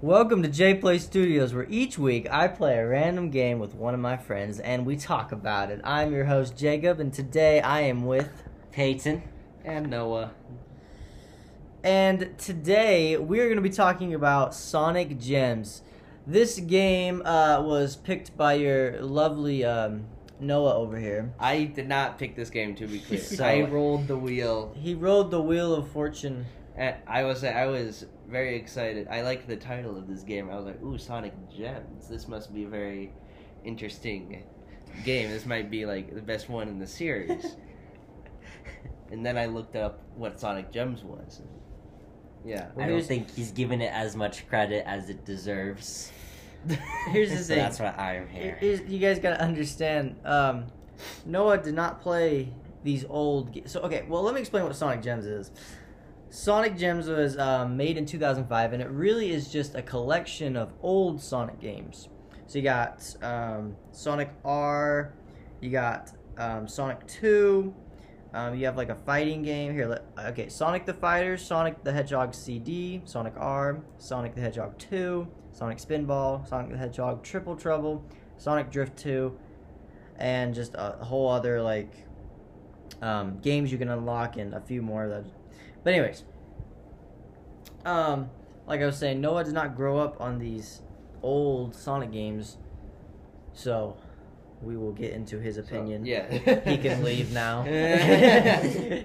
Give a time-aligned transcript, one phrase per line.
[0.00, 3.92] Welcome to Jay Play Studios, where each week I play a random game with one
[3.92, 5.80] of my friends and we talk about it.
[5.82, 9.24] I'm your host Jacob, and today I am with Payton.
[9.64, 10.30] And Noah.
[11.82, 15.82] And today we're going to be talking about Sonic Gems.
[16.24, 20.06] This game uh, was picked by your lovely um,
[20.40, 21.32] Noah over here.
[21.38, 23.20] I did not pick this game to be clear.
[23.20, 24.72] So- I rolled the wheel.
[24.76, 26.46] He rolled the wheel of fortune.
[26.76, 29.06] And I was I was very excited.
[29.08, 30.50] I liked the title of this game.
[30.50, 32.08] I was like, "Ooh, Sonic Gems!
[32.08, 33.12] This must be a very
[33.64, 34.42] interesting
[35.04, 35.30] game.
[35.30, 37.54] This might be like the best one in the series."
[39.12, 41.42] and then I looked up what Sonic Gems was.
[42.44, 42.66] Yeah.
[42.76, 46.10] I don't think he's given it as much credit as it deserves.
[47.10, 47.58] Here's the So thing.
[47.58, 48.56] That's why I'm here.
[48.60, 50.16] Here's, you guys gotta understand.
[50.24, 50.66] Um,
[51.26, 53.52] Noah did not play these old.
[53.52, 55.50] Ga- so okay, well let me explain what Sonic Gems is.
[56.30, 60.72] Sonic Gems was um, made in 2005, and it really is just a collection of
[60.82, 62.08] old Sonic games.
[62.46, 65.14] So you got um, Sonic R,
[65.60, 67.74] you got um, Sonic Two,
[68.34, 69.86] um, you have like a fighting game here.
[69.86, 75.28] Let, okay, Sonic the Fighter, Sonic the Hedgehog CD, Sonic R, Sonic the Hedgehog Two,
[75.52, 78.04] Sonic Spinball, Sonic the Hedgehog Triple Trouble,
[78.36, 79.38] Sonic Drift 2,
[80.18, 81.94] and just a whole other like
[83.00, 85.30] um, games you can unlock and a few more those.
[85.84, 86.24] But anyways,
[87.84, 88.30] um,
[88.66, 90.82] like I was saying, Noah did not grow up on these
[91.22, 92.56] old Sonic games,
[93.52, 93.96] so
[94.62, 96.06] we will get into his opinion.
[96.06, 96.30] yeah.
[96.64, 97.64] he can leave now.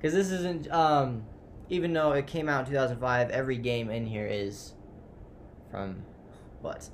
[0.00, 1.24] Because this isn't, um,
[1.68, 4.72] even though it came out in 2005, every game in here is
[5.70, 6.02] from
[6.62, 6.88] what?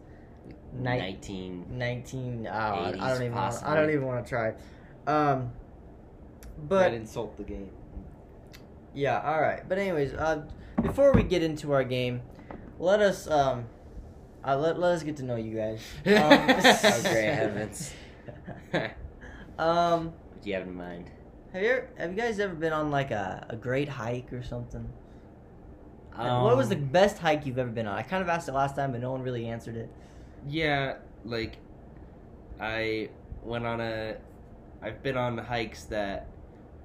[0.73, 1.67] Nin- 19.
[1.71, 4.55] 19 oh, I don't even want, I don't even want to try.
[5.07, 5.53] Um
[6.69, 7.71] but I'd insult the game.
[8.95, 9.67] yeah, all right.
[9.69, 10.43] But anyways, uh
[10.83, 12.23] before we get into our game,
[12.79, 13.67] let us um
[14.47, 15.81] uh, let, let us get to know you guys.
[16.07, 17.93] Oh, great heavens.
[19.59, 21.11] Um What do you have in mind?
[21.53, 24.43] have you ever, have you guys ever been on like a, a great hike or
[24.43, 24.87] something?
[26.15, 27.97] Um, what was the best hike you've ever been on?
[27.97, 29.91] I kind of asked it last time, but no one really answered it.
[30.49, 31.57] Yeah, like
[32.61, 33.09] I
[33.43, 34.17] went on a
[34.83, 36.29] I've been on hikes that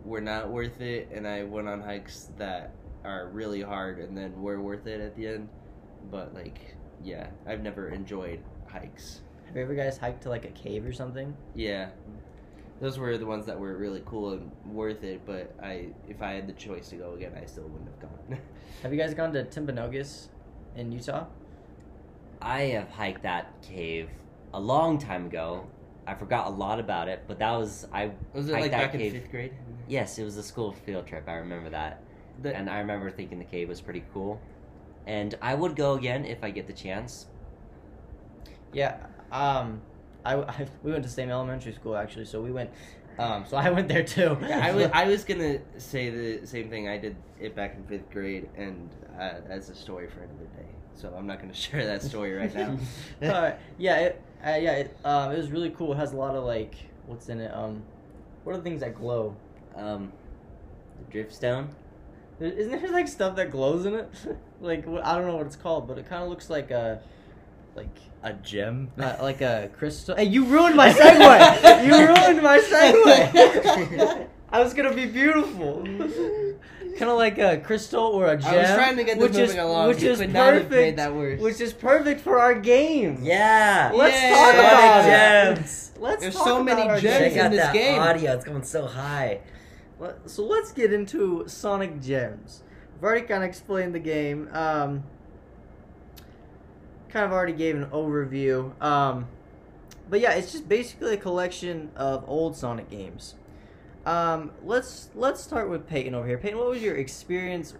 [0.05, 2.71] were not worth it and I went on hikes that
[3.03, 5.49] are really hard and then were worth it at the end.
[6.09, 6.59] But like
[7.03, 9.21] yeah, I've never enjoyed hikes.
[9.45, 11.35] Have you ever guys hiked to like a cave or something?
[11.55, 11.89] Yeah.
[12.79, 16.31] Those were the ones that were really cool and worth it, but I if I
[16.33, 18.39] had the choice to go again, I still wouldn't have gone.
[18.83, 20.27] Have you guys gone to Timpanogos
[20.75, 21.25] in Utah?
[22.41, 24.09] I have hiked that cave
[24.53, 25.67] a long time ago.
[26.07, 28.11] I forgot a lot about it, but that was I.
[28.33, 29.13] Was it hiked like that back in cave.
[29.13, 29.53] fifth grade?
[29.87, 31.25] Yes, it was a school field trip.
[31.27, 32.01] I remember that,
[32.41, 34.41] The- and I remember thinking the cave was pretty cool.
[35.07, 37.25] And I would go again if I get the chance.
[38.73, 38.97] Yeah.
[39.31, 39.81] Um,
[40.25, 42.69] I, I- we went to the same elementary school actually, so we went.
[43.19, 44.37] Um, so I went there too.
[44.41, 46.87] Yeah, I was I was gonna say the same thing.
[46.87, 48.89] I did it back in fifth grade, and
[49.19, 50.65] uh, that's a story for another day.
[50.95, 52.77] So I'm not gonna share that story right now.
[53.21, 55.91] Alright, yeah, it, uh, yeah, it, um, it was really cool.
[55.91, 56.75] It has a lot of like,
[57.05, 57.53] what's in it?
[57.53, 57.83] Um,
[58.43, 59.35] what are the things that glow?
[59.75, 60.11] Um,
[61.11, 61.67] the Driftstone.
[62.41, 64.09] There- Isn't there like stuff that glows in it?
[64.61, 66.99] like I don't know what it's called, but it kind of looks like a,
[67.75, 68.89] like a gem.
[68.99, 70.15] uh, like a crystal.
[70.15, 71.85] Hey, you ruined my segue.
[71.85, 74.27] you ruined my segue.
[74.51, 75.83] I was gonna be beautiful.
[76.97, 78.53] kind of like a crystal or a gem.
[78.53, 79.87] I was trying to get this which is, along.
[79.89, 80.71] which You is could not have perfect.
[80.71, 81.39] made that worse.
[81.39, 83.19] Which is perfect for our game.
[83.21, 83.91] Yeah.
[83.93, 84.29] Let's Yay!
[84.29, 85.57] talk about Sonic.
[85.57, 85.91] Gems.
[85.99, 87.39] Let's There's talk so about many our gems Check game.
[87.39, 87.99] in out this that game.
[88.01, 88.33] audio.
[88.33, 89.39] It's going so high.
[90.25, 92.63] So let's get into Sonic Gems.
[92.97, 94.49] I've already kind of explained the game.
[94.51, 95.03] Um,
[97.09, 98.79] kind of already gave an overview.
[98.81, 99.27] Um,
[100.09, 103.35] but yeah, it's just basically a collection of old Sonic games.
[104.05, 106.37] Um, let's let's start with Payton over here.
[106.37, 107.75] Payton, what was your experience?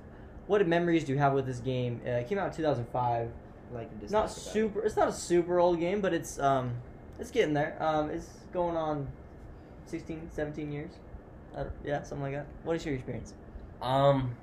[0.48, 2.02] What memories do you have with this game?
[2.06, 3.32] Uh, it came out in 2005.
[3.74, 4.82] Like It's not super.
[4.82, 6.74] It's not a super old game, but it's um,
[7.20, 7.78] it's getting there.
[7.80, 9.08] Um, it's going on
[9.86, 10.92] 16, 17 years.
[11.56, 12.48] Uh, yeah, something like that.
[12.64, 13.34] What is your experience?
[13.82, 14.36] Um,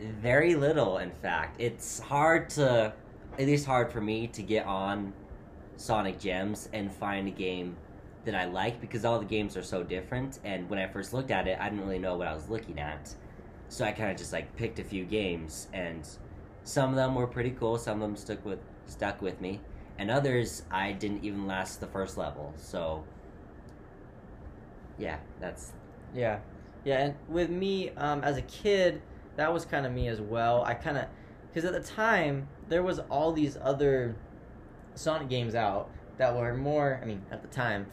[0.00, 1.60] very little, in fact.
[1.60, 2.92] It's hard to,
[3.38, 5.12] at least hard for me to get on
[5.76, 7.76] Sonic Gems and find a game
[8.24, 10.38] that I like because all the games are so different.
[10.44, 12.78] And when I first looked at it, I didn't really know what I was looking
[12.78, 13.14] at.
[13.68, 16.06] So I kind of just like picked a few games, and
[16.62, 17.78] some of them were pretty cool.
[17.78, 19.60] Some of them stuck with stuck with me,
[19.98, 22.52] and others I didn't even last the first level.
[22.58, 23.02] So
[24.98, 25.72] yeah, that's
[26.14, 26.40] Yeah,
[26.84, 29.02] yeah, and with me, um, as a kid,
[29.36, 30.64] that was kind of me as well.
[30.64, 31.06] I kind of,
[31.48, 34.16] because at the time there was all these other
[34.94, 37.00] Sonic games out that were more.
[37.02, 37.86] I mean, at the time,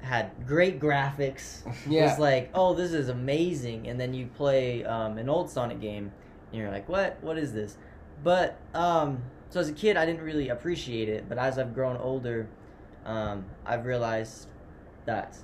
[0.00, 1.62] had great graphics.
[1.88, 2.10] Yeah.
[2.10, 6.12] Was like, oh, this is amazing, and then you play um, an old Sonic game,
[6.50, 7.18] and you're like, what?
[7.22, 7.76] What is this?
[8.22, 11.28] But um, so as a kid, I didn't really appreciate it.
[11.28, 12.48] But as I've grown older,
[13.04, 14.48] um, I've realized
[15.06, 15.36] that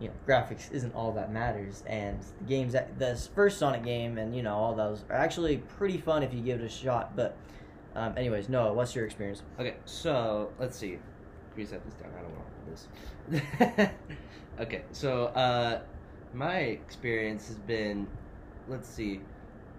[0.00, 4.18] you know graphics isn't all that matters, and the games that the first Sonic game
[4.18, 7.14] and you know all those are actually pretty fun if you give it a shot.
[7.14, 7.36] But
[7.94, 9.42] um, anyways, Noah, what's your experience?
[9.58, 10.98] Okay, so let's see.
[11.54, 12.10] Reset this down.
[12.16, 13.90] I don't want this.
[14.60, 15.80] okay, so uh,
[16.32, 18.06] my experience has been,
[18.68, 19.20] let's see,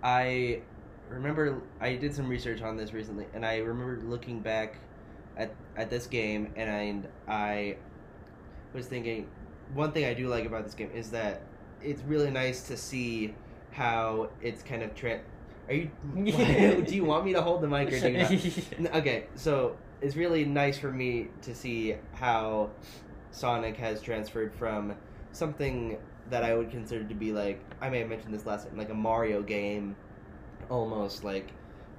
[0.03, 0.61] I
[1.09, 4.75] remember I did some research on this recently, and I remember looking back
[5.37, 7.77] at at this game, and I
[8.73, 9.27] was thinking
[9.73, 11.41] one thing I do like about this game is that
[11.81, 13.33] it's really nice to see
[13.71, 15.21] how it's kind of tra-
[15.67, 15.89] Are you?
[16.15, 18.17] do you want me to hold the mic or do you
[18.79, 18.95] not?
[18.95, 22.69] Okay, so it's really nice for me to see how
[23.31, 24.95] Sonic has transferred from
[25.31, 25.97] something
[26.29, 28.89] that I would consider to be like I may have mentioned this last time, like
[28.89, 29.95] a Mario game,
[30.69, 31.51] almost like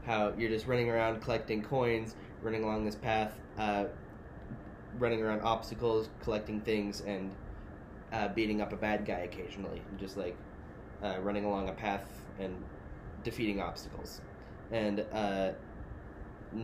[0.04, 3.84] how you're just running around collecting coins, running along this path, uh,
[4.98, 7.30] running around obstacles, collecting things, and
[8.12, 10.36] uh, beating up a bad guy occasionally, and just like
[11.02, 12.06] uh, running along a path
[12.38, 12.54] and
[13.24, 14.20] defeating obstacles.
[14.70, 15.52] And uh,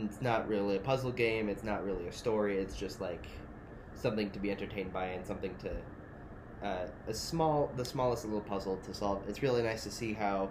[0.04, 1.48] it's not really a puzzle game.
[1.48, 2.58] It's not really a story.
[2.58, 3.26] It's just like
[3.94, 8.76] something to be entertained by and something to uh, a small, the smallest little puzzle
[8.84, 9.22] to solve.
[9.28, 10.50] It's really nice to see how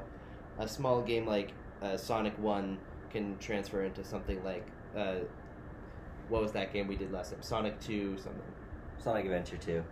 [0.59, 1.51] a small game like
[1.81, 2.77] uh, Sonic One
[3.11, 4.65] can transfer into something like
[4.95, 5.15] uh,
[6.29, 7.41] what was that game we did last time?
[7.41, 8.41] Sonic Two, something.
[8.99, 9.83] Sonic Adventure 2.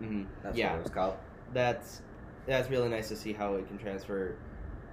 [0.00, 0.24] Mm-hmm.
[0.42, 0.72] That's Yeah.
[0.72, 1.16] what it was called.
[1.52, 2.02] That's
[2.46, 4.36] that's really nice to see how it can transfer,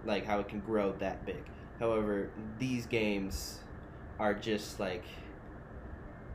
[0.06, 1.44] like how it can grow that big.
[1.80, 3.60] However, these games
[4.20, 5.04] are just like,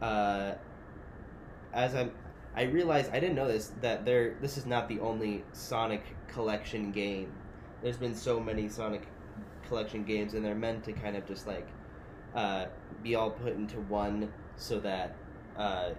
[0.02, 0.52] uh,
[1.72, 2.12] as I'm,
[2.54, 4.34] I realized I didn't know this that there.
[4.40, 7.32] This is not the only Sonic collection game.
[7.82, 9.06] There's been so many Sonic
[9.66, 11.68] collection games, and they're meant to kind of just like,
[12.34, 12.66] uh,
[13.02, 15.14] be all put into one, so that,
[15.56, 15.90] uh,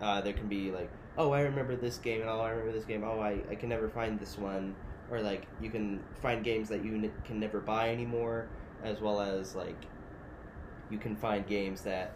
[0.00, 2.84] uh, there can be like oh, I remember this game, and oh, I remember this
[2.84, 3.04] game.
[3.04, 4.74] Oh, I, I can never find this one.
[5.10, 8.46] Or, like, you can find games that you n- can never buy anymore,
[8.84, 9.76] as well as, like,
[10.90, 12.12] you can find games that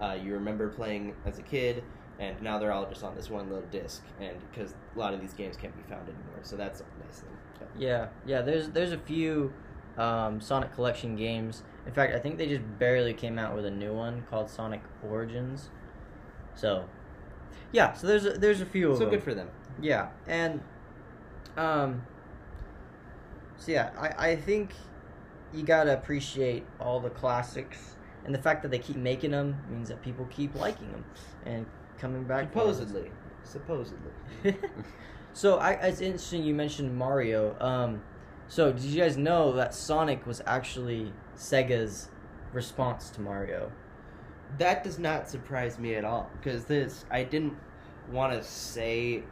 [0.00, 1.82] uh, you remember playing as a kid,
[2.18, 5.20] and now they're all just on this one little disc, and because a lot of
[5.20, 7.68] these games can't be found anymore, so that's a nice thing.
[7.78, 8.42] Yeah, yeah.
[8.42, 9.52] There's there's a few
[9.96, 11.62] um, Sonic Collection games.
[11.86, 14.82] In fact, I think they just barely came out with a new one called Sonic
[15.02, 15.70] Origins.
[16.54, 16.84] So,
[17.72, 17.92] yeah.
[17.92, 19.10] So there's a, there's a few of So them.
[19.10, 19.48] good for them.
[19.80, 20.60] Yeah, and
[21.56, 22.02] um,
[23.56, 24.72] so yeah, I I think
[25.52, 29.88] you gotta appreciate all the classics, and the fact that they keep making them means
[29.88, 31.04] that people keep liking them
[31.46, 31.66] and
[31.98, 32.44] coming back.
[32.52, 33.10] Supposedly.
[33.42, 34.10] Supposedly.
[35.32, 37.56] so I, it's interesting you mentioned Mario.
[37.60, 38.02] Um,
[38.48, 42.08] so did you guys know that Sonic was actually Sega's
[42.52, 43.70] response to Mario?
[44.58, 47.56] That does not surprise me at all because this I didn't
[48.10, 49.22] want to say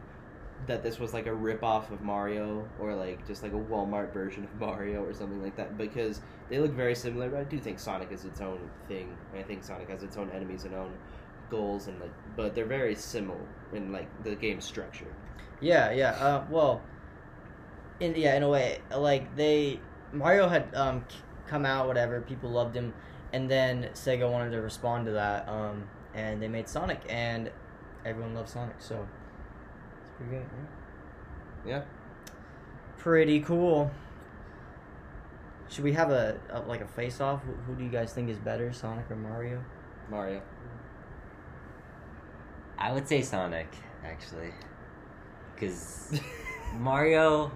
[0.66, 4.12] that this was like a rip off of Mario or like just like a Walmart
[4.12, 7.29] version of Mario or something like that because they look very similar.
[7.29, 9.17] But I do think Sonic is its own thing.
[9.36, 10.93] I think Sonic has its own enemies and own
[11.50, 13.41] goals and like, but they're very similar
[13.72, 15.12] in like the game structure.
[15.60, 16.10] Yeah, yeah.
[16.12, 16.81] Uh, well,
[18.00, 19.81] in yeah, in a way, like they
[20.12, 21.05] Mario had um
[21.46, 22.20] come out, whatever.
[22.20, 22.93] People loved him,
[23.32, 25.84] and then Sega wanted to respond to that, um,
[26.15, 27.51] and they made Sonic, and
[28.05, 29.06] everyone loves Sonic, so
[30.01, 30.46] it's pretty good.
[31.65, 31.72] Yeah.
[31.72, 31.82] Yeah.
[32.98, 33.91] Pretty cool.
[35.69, 37.43] Should we have a, a like a face off?
[37.44, 39.65] Who, who do you guys think is better, Sonic or Mario?
[40.10, 40.43] Mario.
[42.79, 43.69] I would say Sonic,
[44.05, 44.53] actually.
[45.55, 46.20] Because
[46.77, 47.53] Mario.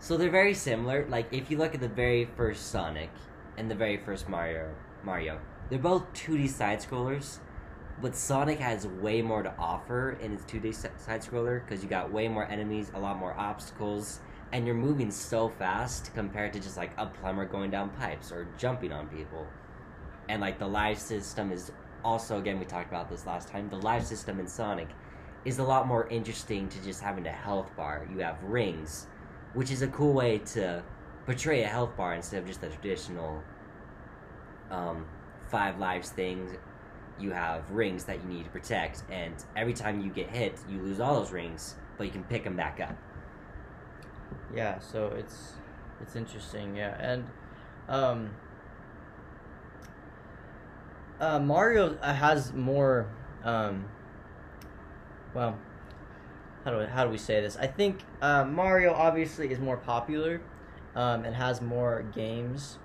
[0.00, 1.06] So they're very similar.
[1.08, 3.10] Like, if you look at the very first Sonic
[3.56, 7.38] and the very first Mario, Mario, they're both 2D side scrollers.
[8.00, 12.12] But Sonic has way more to offer in its 2D side scroller because you got
[12.12, 14.20] way more enemies, a lot more obstacles,
[14.52, 18.48] and you're moving so fast compared to just like a plumber going down pipes or
[18.58, 19.46] jumping on people.
[20.28, 21.70] And like the life system is
[22.04, 24.88] also, again, we talked about this last time, the life system in Sonic
[25.44, 28.08] is a lot more interesting to just having a health bar.
[28.12, 29.06] You have rings,
[29.54, 30.82] which is a cool way to
[31.26, 33.42] portray a health bar instead of just the traditional
[34.70, 35.06] um,
[35.48, 36.56] five lives thing.
[37.18, 40.80] You have rings that you need to protect, and every time you get hit, you
[40.80, 42.96] lose all those rings, but you can pick them back up.
[44.54, 45.52] Yeah, so it's
[46.00, 47.26] it's interesting, yeah, and
[47.88, 48.30] um,
[51.20, 53.06] uh, Mario has more.
[53.44, 53.84] Um,
[55.34, 55.58] well,
[56.64, 57.56] how do I, how do we say this?
[57.56, 60.40] I think uh, Mario obviously is more popular,
[60.94, 62.78] um, and has more games,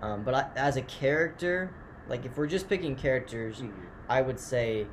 [0.00, 1.72] um, but I, as a character,
[2.08, 3.62] like if we're just picking characters,
[4.08, 4.86] I would say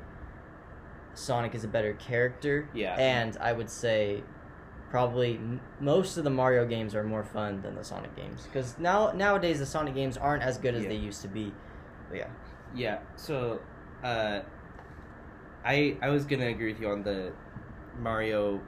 [1.14, 2.68] Sonic is a better character.
[2.72, 2.94] Yeah.
[2.96, 4.22] And I would say
[4.90, 8.76] probably m- most of the Mario games are more fun than the Sonic games because
[8.78, 10.88] now nowadays the Sonic games aren't as good as Yeah.
[10.90, 11.52] they used to be.
[12.08, 12.26] But yeah.
[12.74, 12.98] Yeah.
[13.16, 13.60] So,
[14.04, 14.40] uh,
[15.64, 17.32] I I was gonna agree with you on the
[17.98, 18.60] Mario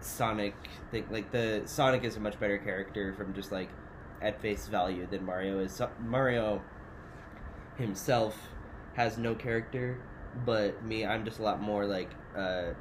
[0.00, 0.54] Sonic
[0.90, 1.06] thing.
[1.10, 3.68] Like the Sonic is a much better character from just like
[4.20, 5.72] at face value than Mario is.
[5.72, 6.62] So, Mario
[7.76, 8.36] himself
[8.94, 10.00] has no character,
[10.44, 12.72] but me, I'm just a lot more like uh,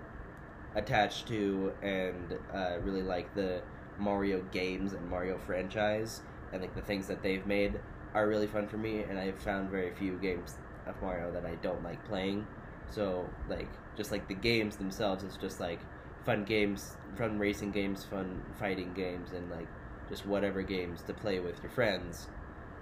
[0.76, 3.62] attached to and uh, really like the
[4.00, 6.22] Mario games and Mario franchise
[6.52, 7.80] and like the things that they've made
[8.14, 10.58] are really fun for me, and I've found very few games
[10.88, 12.48] of Mario that I don't like playing.
[12.90, 15.80] So like just like the games themselves, it's just like
[16.28, 19.68] fun games, fun racing games, fun fighting games, and like
[20.10, 22.28] just whatever games to play with your friends.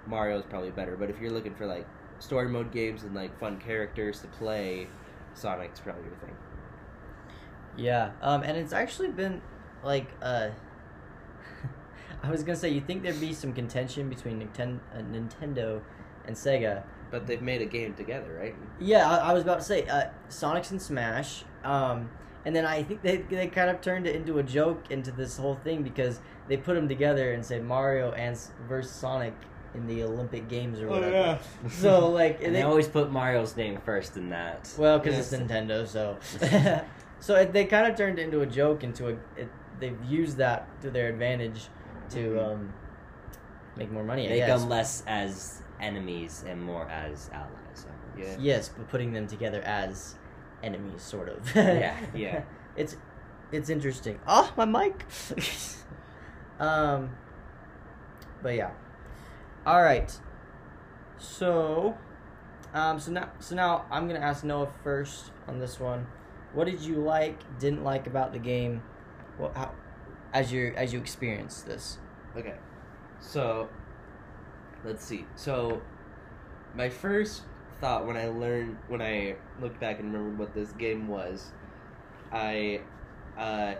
[0.04, 1.86] Mario's probably better, but if you're looking for like
[2.18, 4.88] story mode games and like fun characters to play,
[5.34, 6.34] Sonic's probably your thing.
[7.76, 8.10] Yeah.
[8.20, 9.40] Um, and it's actually been
[9.84, 10.48] like uh.
[12.22, 15.80] I was gonna say you think there'd be some contention between Ninten- uh, Nintendo
[16.26, 18.56] and Sega, But they've made a game together, right?
[18.80, 22.10] Yeah, I, I was about to say uh, Sonic's and Smash, um,
[22.46, 25.36] and then I think they they kind of turned it into a joke into this
[25.36, 29.34] whole thing because they put them together and said Mario and S- versus Sonic
[29.74, 31.38] in the Olympic Games or whatever.
[31.68, 34.72] So like, And they, they always put Mario's name first in that.
[34.78, 35.32] well, because Yes.
[35.32, 36.16] it's Nintendo, so
[37.20, 39.48] so it, they kind of turned it into a joke, into a it,
[39.80, 41.68] they've used that to their advantage
[42.10, 42.52] to Mhm.
[42.54, 42.72] um,
[43.76, 44.26] make more money.
[44.26, 44.60] I Make guess.
[44.60, 47.50] them less as enemies and more as allies.
[47.74, 47.88] So.
[48.16, 48.36] Yeah.
[48.38, 50.14] Yes, but putting them together as
[50.66, 51.54] enemies, sort of.
[51.54, 52.42] Yeah, yeah.
[52.76, 52.94] It's
[53.52, 54.18] it's interesting.
[54.26, 55.06] Oh, my mic.
[56.60, 57.10] um.
[58.42, 58.72] But yeah.
[59.64, 60.12] All right.
[61.18, 61.96] So,
[62.74, 66.06] um, so now, so now I'm gonna ask Noah first on this one.
[66.52, 68.82] What did you like, didn't like about the game?
[69.38, 69.72] What how,
[70.32, 71.98] as you as you experienced this?
[72.36, 72.54] Okay.
[73.20, 73.68] So,
[74.84, 75.24] let's see.
[75.36, 75.80] So,
[76.74, 77.42] my first
[77.80, 81.52] thought when I learned, when I looked back and remembered what this game was,
[82.32, 82.80] I
[83.38, 83.74] uh,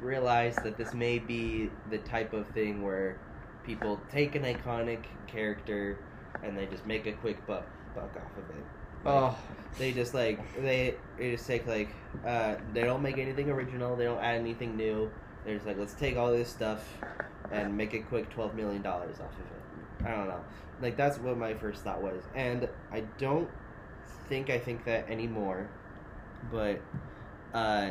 [0.00, 3.16] realized that this may be the type of thing where
[3.64, 5.98] people take an iconic character
[6.42, 8.56] and they just make a quick buck, buck off of it.
[9.04, 9.38] Like, Oh,
[9.78, 11.88] they just like they they just take like
[12.24, 15.10] uh they don't make anything original they don't add anything new.
[15.44, 16.86] They're just like let's take all this stuff
[17.50, 20.06] and make a quick 12 million dollars off of it.
[20.06, 20.44] I don't know
[20.82, 23.48] like that's what my first thought was and i don't
[24.28, 25.70] think i think that anymore
[26.50, 26.80] but
[27.54, 27.90] uh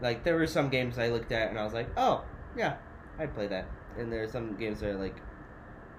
[0.00, 2.22] like there were some games i looked at and i was like oh
[2.56, 2.76] yeah
[3.18, 3.66] i'd play that
[3.98, 5.16] and there are some games that are like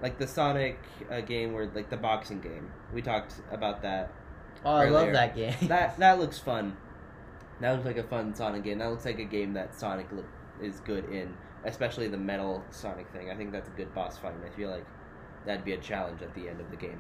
[0.02, 0.78] like the sonic
[1.10, 4.12] uh, game where like the boxing game we talked about that
[4.66, 5.56] oh, I love that game.
[5.64, 6.78] that that looks fun.
[7.60, 8.80] That looks like a fun Sonic game.
[8.80, 10.26] That looks like a game that Sonic look,
[10.62, 11.34] is good in,
[11.66, 13.30] especially the metal Sonic thing.
[13.30, 14.34] I think that's a good boss fight.
[14.34, 14.86] And I feel like
[15.46, 17.00] that'd be a challenge at the end of the game.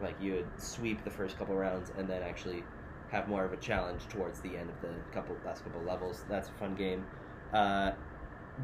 [0.00, 2.64] Like you would sweep the first couple rounds and then actually
[3.10, 6.24] have more of a challenge towards the end of the couple last couple levels.
[6.28, 7.04] That's a fun game.
[7.52, 7.92] Uh,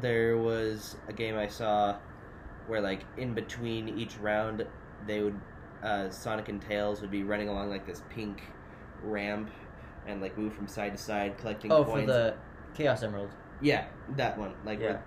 [0.01, 1.97] there was a game I saw
[2.67, 4.65] where like in between each round
[5.07, 5.39] they would
[5.83, 8.41] uh, Sonic and Tails would be running along like this pink
[9.03, 9.51] ramp
[10.07, 12.01] and like move from side to side collecting oh, coins.
[12.01, 12.35] for the
[12.75, 13.29] Chaos Emerald.
[13.61, 14.53] yeah, that one.
[14.65, 14.93] Like Yeah.
[14.93, 15.01] with-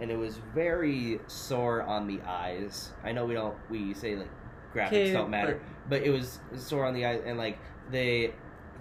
[0.00, 2.92] and it was very sore on the eyes.
[3.04, 4.30] I know we don't we say like
[4.74, 7.58] graphics Okay, don't matter, but it was sore on the eyes and like
[7.90, 8.32] they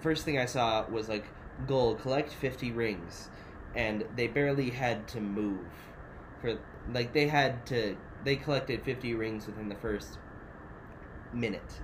[0.01, 1.25] first thing I saw was like
[1.67, 3.29] goal collect 50 rings
[3.75, 5.65] and they barely had to move
[6.41, 6.57] for
[6.93, 10.17] like they had to they collected 50 rings within the first
[11.33, 11.81] minute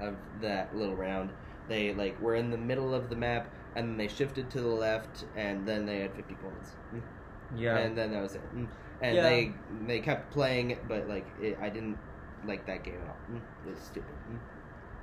[0.00, 1.30] of that little round
[1.68, 4.68] they like were in the middle of the map and then they shifted to the
[4.68, 6.72] left and then they had 50 coins
[7.56, 7.76] Yeah.
[7.78, 8.66] and then that was it Mm.
[9.02, 9.22] and Yeah.
[9.22, 9.52] they
[9.86, 11.98] they kept playing it but like it, i didn't
[12.46, 13.40] like that game at all Mm.
[13.66, 14.14] it was stupid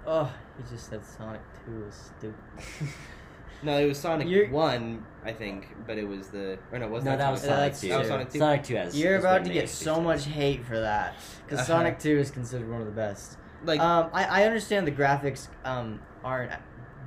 [0.07, 2.93] oh, you just said Sonic Two was stupid.
[3.63, 6.91] no it was sonic You're- 1 i think but it was the or no it
[6.91, 7.89] wasn't no, that was Sonic Sonic That's 2.
[7.89, 8.39] That was Sonic 2?
[8.39, 8.99] Sonic 2 has.
[8.99, 10.05] You're has about to get so times.
[10.05, 11.15] much hate for that
[11.45, 11.67] because Uh-huh.
[11.79, 13.37] Sonic Two is considered one of the best.
[13.65, 16.53] like um, I, I understand the graphics um, aren't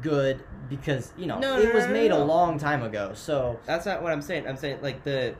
[0.02, 3.12] good because you know No, it no, was no, made a long time ago.
[3.14, 4.46] So That's not what I'm saying.
[4.46, 5.34] I'm saying like the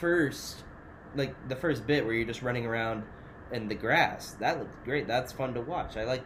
[0.00, 0.64] first,
[1.14, 3.04] like the first bit where you're just running around
[3.52, 4.32] in the grass.
[4.32, 5.06] That looks great.
[5.06, 5.96] That's fun to watch.
[5.96, 6.24] I like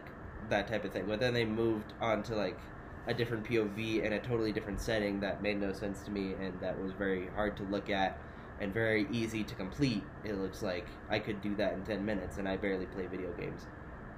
[0.49, 1.05] that type of thing.
[1.07, 2.59] But then they moved on to like
[3.07, 6.59] a different POV and a totally different setting that made no sense to me and
[6.61, 8.19] that was very hard to look at
[8.59, 10.03] and very easy to complete.
[10.23, 13.31] It looks like I could do that in 10 minutes and I barely play video
[13.33, 13.65] games.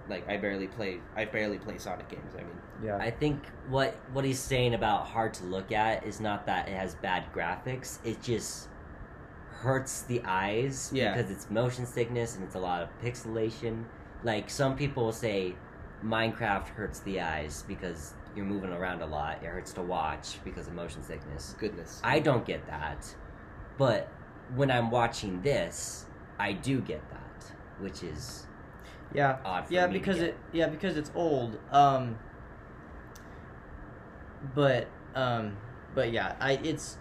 [0.09, 2.33] Like I barely play I barely play Sonic games.
[2.35, 6.19] I mean, yeah, I think what what he's saying about hard to look at is
[6.19, 7.99] not that it has bad graphics.
[8.05, 8.67] It just
[9.49, 11.13] hurts the eyes Yeah.
[11.15, 13.85] because it's motion sickness and it's a lot of pixelation.
[14.23, 15.55] Like some people will say
[16.03, 19.37] Minecraft hurts the eyes because you're moving around a lot.
[19.41, 21.55] It hurts to watch because of motion sickness.
[21.59, 22.01] goodness.
[22.03, 23.05] I don't get that.
[23.77, 24.09] But
[24.55, 26.05] when I'm watching this,
[26.39, 28.47] I do get that, which is
[29.13, 31.57] yeah, yeah, because it yeah because it's old.
[31.71, 32.17] Um,
[34.55, 35.57] but um,
[35.95, 36.97] but yeah, I it's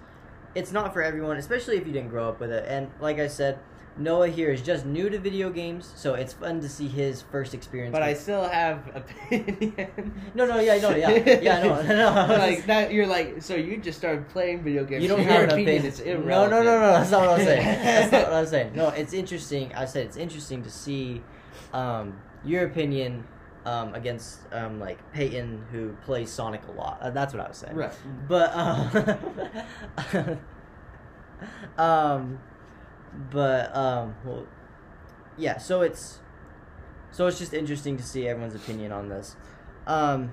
[0.54, 2.64] it's not for everyone, especially if you didn't grow up with it.
[2.68, 3.58] And like I said,
[3.96, 7.54] Noah here is just new to video games, so it's fun to see his first
[7.54, 7.92] experience.
[7.92, 10.30] But I still have opinion.
[10.34, 12.36] No, no, yeah, no, yeah, yeah, no, no, no.
[12.38, 15.02] like that, you're like, so you just started playing video games.
[15.02, 16.92] You don't have an opinion is No, no, no, no.
[16.92, 17.64] That's not what I'm saying.
[17.64, 18.72] That's not what I'm saying.
[18.74, 19.74] No, it's interesting.
[19.74, 21.22] I said it's interesting to see
[21.72, 23.24] um, your opinion
[23.64, 26.98] um, against um, like Payton, who plays Sonic a lot.
[27.00, 27.76] Uh, that's what I was saying.
[27.76, 27.92] Right.
[28.28, 30.38] But um,
[31.78, 32.38] um,
[33.30, 34.46] but um, well,
[35.36, 35.58] yeah.
[35.58, 36.20] So it's
[37.10, 39.36] so it's just interesting to see everyone's opinion on this.
[39.86, 40.32] Um,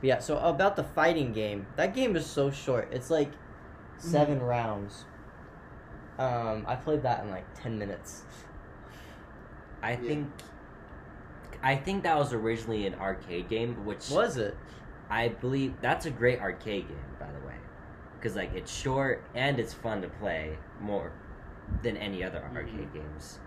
[0.00, 0.18] yeah.
[0.18, 2.88] So about the fighting game, that game is so short.
[2.92, 3.30] It's like
[3.98, 5.04] 7 rounds.
[6.18, 8.22] Um, I played that in like ten minutes.
[9.82, 10.28] I think
[11.62, 14.56] I think that was originally an arcade game, which Was it?
[15.08, 17.54] I believe that's a great arcade game, by the way,
[18.16, 21.12] because like it's short and it's fun to play more
[21.82, 23.38] than any other arcade games.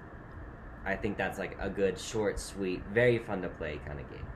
[0.86, 4.28] I think that's like a good, short, sweet, very fun to play kind of game.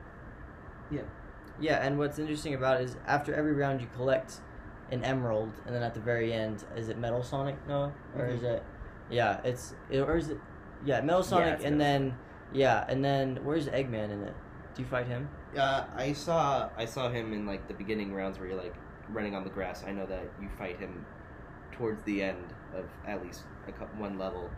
[0.90, 1.02] Yeah,
[1.60, 4.40] yeah, and what's interesting about it is after every round you collect
[4.92, 8.44] an emerald, and then at the very end, is it Metal Sonic, No, or is
[8.44, 8.64] it?
[9.10, 10.38] Yeah, it's it, or is it?
[10.86, 12.18] Yeah, Metal Sonic, it's and Metal then
[12.54, 14.34] yeah, and then where's Eggman in it?
[14.76, 15.30] Do you fight him?
[15.58, 18.76] Uh, I saw I saw him in like the beginning rounds where you're like
[19.10, 19.84] running on the grass.
[19.86, 21.06] I know that you fight him
[21.72, 24.50] towards the end of at least a cou- one level.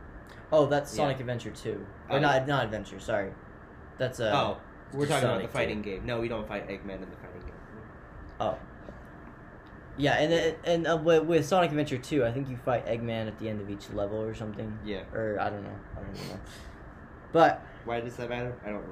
[0.52, 1.04] Oh, that's Yeah.
[1.04, 2.20] Sonic Adventure Two, or Oh.
[2.20, 3.00] not not Adventure.
[3.00, 3.32] Sorry,
[3.98, 4.32] that's uh.
[4.34, 4.58] oh,
[4.94, 5.90] we're talking about the fighting 2.
[5.90, 6.06] game.
[6.06, 7.52] No, we don't fight Eggman in the fighting game.
[8.42, 8.58] Oh.
[10.02, 13.38] Yeah, and and uh, with, with Sonic Adventure Two, I think you fight Eggman at
[13.38, 14.78] the end of each level or something.
[14.84, 15.04] Yeah.
[15.14, 15.78] Or I don't know.
[15.96, 16.40] I don't know.
[17.32, 18.56] But Why does that matter?
[18.66, 18.84] I don't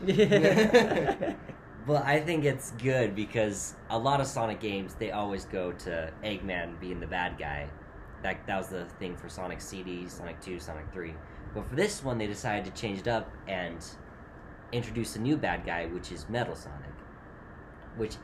[0.00, 1.36] remember.
[1.86, 6.10] But I think it's good because a lot of Sonic games they always go to
[6.22, 7.68] Eggman being the bad guy.
[8.22, 11.12] That that was the thing for Sonic CD, Sonic Two, Sonic Three.
[11.54, 13.84] But for this one, they decided to change it up and
[14.72, 16.90] introduce a new bad guy, which is Metal Sonic.
[17.96, 18.16] Which,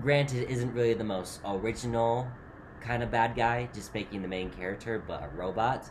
[0.00, 2.28] granted, isn't really the most original
[2.80, 5.90] kind of bad guy, just making the main character, but a robot.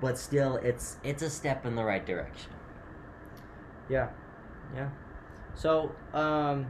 [0.00, 2.52] But still, it's it's a step in the right direction.
[3.88, 4.08] Yeah,
[4.74, 4.90] yeah.
[5.54, 6.66] So, um,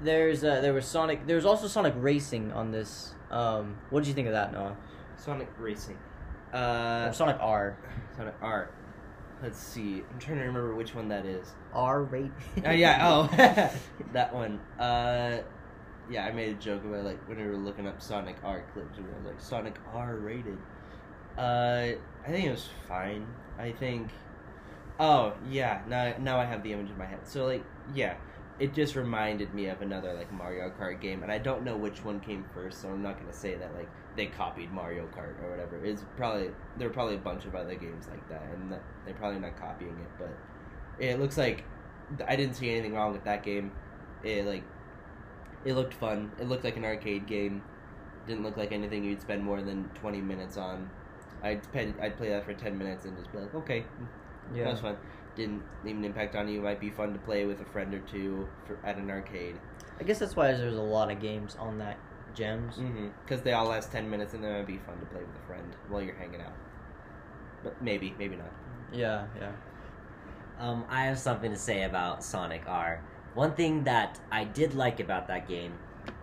[0.00, 1.26] there's uh, there was Sonic.
[1.26, 3.14] There was also Sonic Racing on this.
[3.30, 4.76] Um, what did you think of that, Noah?
[5.16, 5.98] Sonic Racing.
[6.52, 7.76] Or Uh, Sonic R.
[8.16, 8.70] Sonic R.
[9.42, 10.04] Let's see.
[10.08, 11.48] I'm trying to remember which one that is.
[11.74, 12.30] R rated.
[12.64, 13.08] Oh yeah.
[13.08, 13.26] Oh,
[14.12, 14.60] that one.
[14.78, 15.42] Uh,
[16.08, 16.26] yeah.
[16.26, 19.06] I made a joke about like when we were looking up Sonic R clips, and
[19.12, 20.58] I was like Sonic R rated.
[21.36, 23.26] Uh, I think it was fine.
[23.58, 24.10] I think.
[25.00, 25.82] Oh yeah.
[25.88, 27.20] Now now I have the image in my head.
[27.24, 28.14] So like yeah,
[28.60, 32.04] it just reminded me of another like Mario Kart game, and I don't know which
[32.04, 35.50] one came first, so I'm not gonna say that like they copied Mario Kart or
[35.50, 35.84] whatever.
[35.84, 38.72] It's probably there were probably a bunch of other games like that, and
[39.04, 40.36] they're probably not copying it, but
[40.98, 41.64] it looks like
[42.26, 43.72] I didn't see anything wrong with that game.
[44.22, 44.64] It like
[45.64, 46.32] it looked fun.
[46.40, 47.62] It looked like an arcade game.
[48.26, 50.90] Didn't look like anything you'd spend more than twenty minutes on.
[51.42, 53.84] I'd spend, I'd play that for ten minutes and just be like, okay,
[54.52, 54.70] that yeah.
[54.70, 54.96] was fun.
[55.34, 56.60] Didn't leave an impact on you.
[56.60, 59.58] Might be fun to play with a friend or two for, at an arcade.
[59.98, 61.98] I guess that's why there's a lot of games on that
[62.34, 62.76] gems.
[62.76, 63.08] Mm-hmm.
[63.24, 65.46] Because they all last ten minutes, and then it'd be fun to play with a
[65.46, 66.52] friend while you're hanging out.
[67.62, 68.50] But maybe, maybe not.
[68.92, 69.52] Yeah, yeah.
[70.58, 73.02] Um, I have something to say about Sonic R.
[73.34, 75.72] One thing that I did like about that game,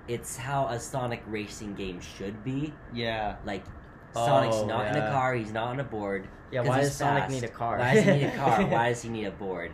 [0.08, 2.74] it's how a Sonic racing game should be.
[2.94, 3.38] Yeah.
[3.46, 3.66] Like,
[4.14, 6.28] Sonic's Oh, not in a car, he's not on a board.
[6.52, 7.34] Yeah, why does Sonic fast.
[7.34, 7.80] need a car?
[7.80, 8.66] Why does he need a car?
[8.68, 9.72] Why does he need a board?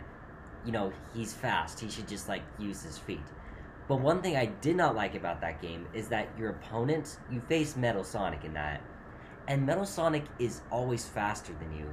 [0.66, 1.78] you know, he's fast.
[1.78, 3.20] He should just like use his feet.
[3.88, 7.40] But one thing I did not like about that game is that your opponent, you
[7.40, 8.80] face Metal Sonic in that,
[9.46, 11.86] and Metal Sonic is always faster than you,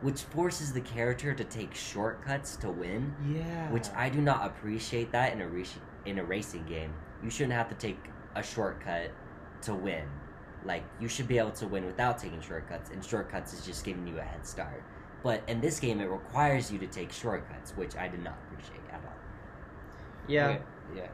[0.00, 3.68] which forces the character to take shortcuts to win, Yeah.
[3.70, 6.94] which I do not appreciate that in a rac- in a racing game.
[7.22, 7.98] You shouldn't have to take
[8.36, 9.10] a shortcut
[9.62, 10.08] to win.
[10.64, 14.06] Like you should be able to win without taking shortcuts, and shortcuts is just giving
[14.06, 14.82] you a head start.
[15.24, 18.80] But in this game, it requires you to take shortcuts, which I did not appreciate
[18.92, 19.12] at all.
[20.28, 20.46] Yeah.
[20.48, 20.62] Okay,
[20.94, 21.08] Yeah.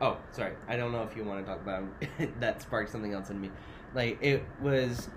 [0.00, 0.54] Oh, sorry.
[0.68, 1.84] I don't know if you want to talk about
[2.40, 3.50] that sparked something else in me.
[3.94, 5.08] Like it was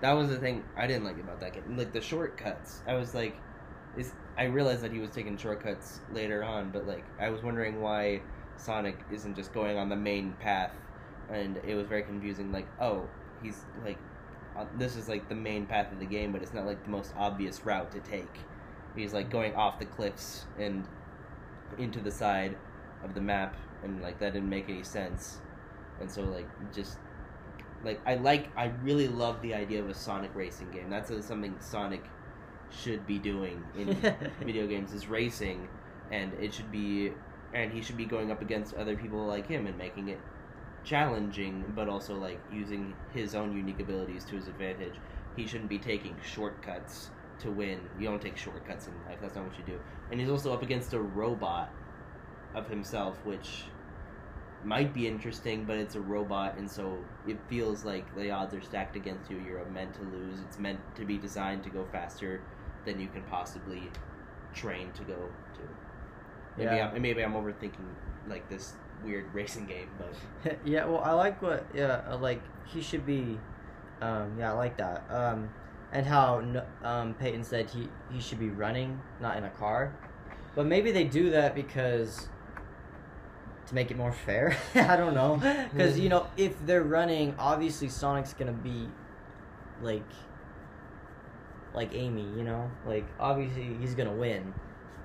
[0.00, 1.76] that was the thing I didn't like about that game.
[1.76, 2.82] Like the shortcuts.
[2.86, 3.36] I was like
[3.96, 7.80] is I realized that he was taking shortcuts later on, but like I was wondering
[7.80, 8.22] why
[8.56, 10.72] Sonic isn't just going on the main path
[11.30, 13.08] and it was very confusing like, oh,
[13.42, 13.98] he's like
[14.56, 16.90] uh, this is like the main path of the game, but it's not like the
[16.90, 18.38] most obvious route to take.
[18.94, 20.86] He's like going off the cliffs and
[21.78, 22.56] into the side
[23.04, 25.38] of the map, and like that didn't make any sense.
[26.00, 26.98] And so like just
[27.84, 30.90] like I like I really love the idea of a Sonic racing game.
[30.90, 32.04] That's something Sonic
[32.70, 33.94] should be doing in
[34.40, 35.68] video games is racing,
[36.10, 37.12] and it should be
[37.52, 40.20] and he should be going up against other people like him and making it
[40.82, 44.94] challenging, but also like using his own unique abilities to his advantage.
[45.36, 47.80] He shouldn't be taking shortcuts to win.
[47.98, 49.18] You don't take shortcuts in life.
[49.20, 49.80] That's not what you do.
[50.10, 51.72] And he's also up against a robot
[52.54, 53.64] of himself, which
[54.64, 58.62] might be interesting, but it's a robot, and so it feels like the odds are
[58.62, 59.38] stacked against you.
[59.46, 60.40] You're meant to lose.
[60.46, 62.40] It's meant to be designed to go faster
[62.84, 63.90] than you can possibly
[64.54, 65.16] train to go
[65.54, 65.60] to.
[66.56, 66.90] Maybe Yeah.
[66.94, 67.88] I'm, maybe I'm overthinking
[68.28, 72.80] like this weird racing game, but yeah, well, I like what yeah, uh, like he
[72.80, 73.38] should be.
[74.00, 75.04] Um, yeah, I like that.
[75.10, 75.50] Um,
[75.92, 76.42] and how
[76.82, 79.94] um, Payton said he he should be running, not in a car.
[80.54, 82.28] But maybe they do that because
[83.66, 84.56] to make it more fair.
[84.74, 85.36] I don't know,
[85.72, 88.88] because you know if they're running, obviously Sonic's gonna be
[89.82, 90.08] like
[91.74, 94.54] like Amy, you know, like obviously he's gonna win.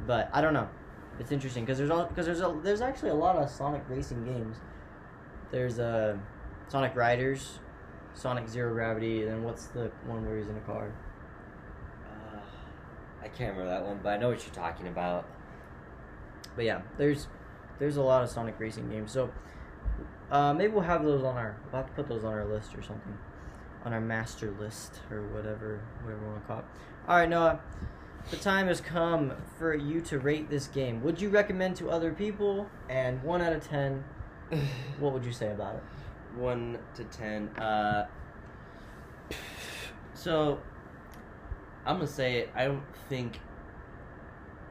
[0.06, 0.70] But I don't know.
[1.20, 4.24] It's interesting because there's all because there's a there's actually a lot of Sonic racing
[4.24, 4.58] games.
[5.52, 6.16] There's uh,
[6.68, 7.60] Sonic Riders,
[8.14, 10.94] Sonic Zero Gravity, and then what's the one where he's in a car?
[12.08, 12.40] Uh,
[13.24, 15.26] I can't remember that one, but I know what you're talking about.
[16.56, 17.28] But yeah, there's
[17.80, 19.12] there's a lot of Sonic racing games.
[19.12, 19.32] So
[20.32, 22.76] uh, maybe we'll have those on our we'll have to put those on our list
[22.76, 23.18] or something,
[23.84, 26.66] on our master list or whatever whatever we want to call it.
[27.08, 27.60] All right, Noah.
[28.30, 31.02] The time has come for you to rate this game.
[31.04, 32.70] Would you recommend to other people?
[32.90, 34.04] And one out of ten,
[35.00, 35.84] what would you say about it?
[36.36, 37.50] one to ten.
[37.50, 38.08] Uh,
[40.14, 40.60] so
[41.86, 42.50] I'm gonna say it.
[42.56, 43.40] I don't think.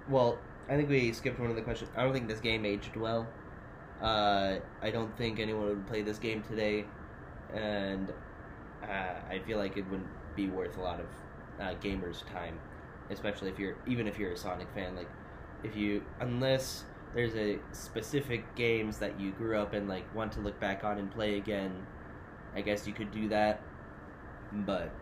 [0.09, 0.39] Well,
[0.69, 1.91] I think we skipped one of the questions.
[1.97, 3.27] I don't think this game aged well.
[4.03, 6.85] Uh, I don't think anyone would play this game today,
[7.55, 8.13] and
[8.83, 11.07] uh, I feel like it wouldn't be worth a lot of
[11.59, 12.61] uh, gamers' time,
[13.11, 14.95] especially if you're even if you're a Sonic fan.
[14.95, 15.09] Like,
[15.65, 20.41] if you unless there's a specific games that you grew up in, like want to
[20.41, 21.73] look back on and play again,
[22.55, 23.61] I guess you could do that.
[24.53, 24.93] But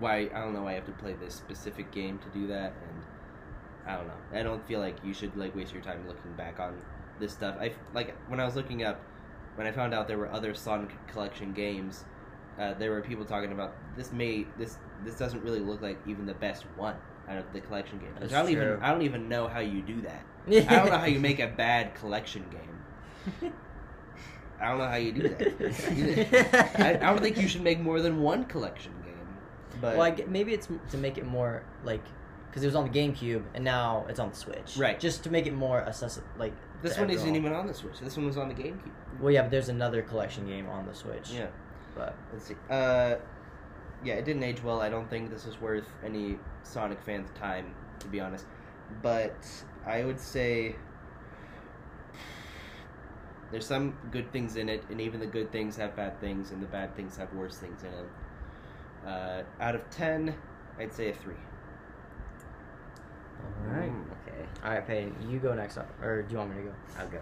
[0.00, 0.28] why?
[0.34, 0.64] I don't know.
[0.64, 3.02] why I have to play this specific game to do that, and
[3.86, 4.38] I don't know.
[4.38, 6.80] I don't feel like you should like waste your time looking back on
[7.18, 7.56] this stuff.
[7.60, 9.00] I like when I was looking up
[9.56, 12.04] when I found out there were other Sonic Collection games.
[12.58, 16.26] Uh, there were people talking about this may this this doesn't really look like even
[16.26, 16.96] the best one
[17.28, 18.16] out of the collection games.
[18.20, 18.62] That's I don't true.
[18.62, 20.22] even I don't even know how you do that.
[20.48, 23.52] I don't know how you make a bad collection game.
[24.60, 26.80] I don't know how you do that.
[26.80, 29.14] I, I don't think you should make more than one collection game.
[29.80, 32.04] But well, I get, maybe it's to make it more like
[32.52, 34.76] because it was on the GameCube and now it's on the Switch.
[34.76, 35.00] Right.
[35.00, 36.28] Just to make it more accessible.
[36.36, 37.98] Like this one isn't even on the Switch.
[37.98, 38.90] This one was on the GameCube.
[39.20, 41.30] Well, yeah, but there's another collection game on the Switch.
[41.30, 41.46] Yeah.
[41.94, 42.56] But Let's see.
[42.68, 43.14] Uh,
[44.04, 44.82] yeah, it didn't age well.
[44.82, 48.44] I don't think this is worth any Sonic fans' time, to be honest.
[49.00, 49.34] But
[49.86, 50.76] I would say
[53.50, 56.62] there's some good things in it, and even the good things have bad things, and
[56.62, 58.08] the bad things have worse things in them.
[59.06, 60.34] Uh, out of ten,
[60.78, 61.34] I'd say a three.
[63.66, 63.90] All right.
[63.90, 65.76] Mm, okay, All right, Payton, you go next.
[65.78, 65.88] up.
[66.02, 66.74] Or do you want me to go?
[66.98, 67.18] I'll go.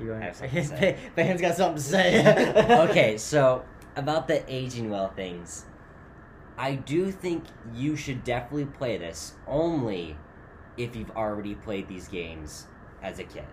[0.00, 0.38] You go next.
[0.38, 0.98] something to say.
[1.16, 2.86] Payton's got something to say.
[2.90, 3.64] okay, so
[3.96, 5.64] about the aging well things,
[6.58, 10.16] I do think you should definitely play this only
[10.76, 12.66] if you've already played these games
[13.02, 13.44] as a kid.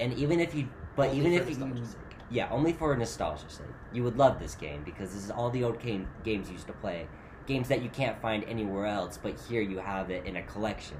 [0.00, 1.96] And even if you, but Only even for if you, sake.
[2.30, 5.62] yeah, only for nostalgia's sake, you would love this game because this is all the
[5.64, 7.06] old game, games you used to play,
[7.46, 10.96] games that you can't find anywhere else, but here you have it in a collection.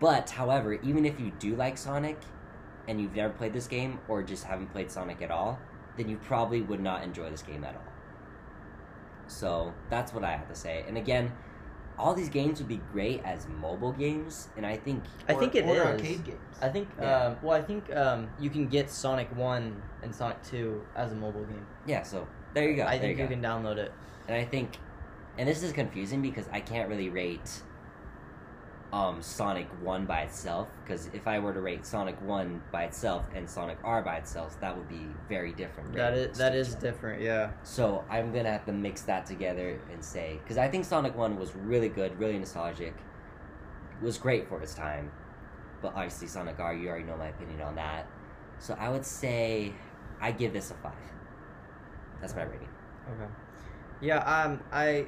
[0.00, 2.18] But however, even if you do like Sonic,
[2.88, 5.58] and you've never played this game or just haven't played Sonic at all,
[5.96, 7.92] then you probably would not enjoy this game at all.
[9.26, 10.84] So that's what I have to say.
[10.88, 11.30] And again,
[11.98, 15.64] all these games would be great as mobile games, and I think I think it
[15.64, 15.80] or is.
[15.80, 16.38] arcade games.
[16.62, 16.88] I think.
[16.98, 17.26] Yeah.
[17.26, 21.16] Um, well, I think um, you can get Sonic One and Sonic Two as a
[21.16, 21.66] mobile game.
[21.86, 22.04] yeah.
[22.04, 22.84] So there you go.
[22.84, 23.92] I there think you you, can download it.
[24.28, 24.78] And I think,
[25.38, 27.62] and this is confusing because I can't really rate
[28.92, 30.68] um, Sonic 1 by itself.
[30.82, 34.58] Because if I were to rate Sonic 1 by itself and Sonic R by itself,
[34.60, 35.94] that would be very different.
[35.94, 37.22] That is that is different.
[37.22, 37.52] Yeah.
[37.62, 41.16] So I'm going to have to mix that together and say, because I think Sonic
[41.16, 42.94] 1 was really good, really nostalgic,
[44.02, 45.12] was great for its time.
[45.80, 48.06] But obviously, Sonic R, you already know my opinion on that.
[48.58, 49.72] So I would say
[50.20, 50.92] I give this a 5.
[52.20, 52.68] That's my rating.
[53.12, 53.30] Okay.
[54.00, 54.18] Yeah.
[54.18, 54.60] Um.
[54.72, 55.06] I.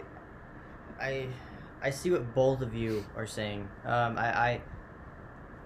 [1.01, 1.29] I.
[1.83, 3.69] I see what both of you are saying.
[3.85, 4.19] Um.
[4.19, 4.39] I.
[4.39, 4.61] I,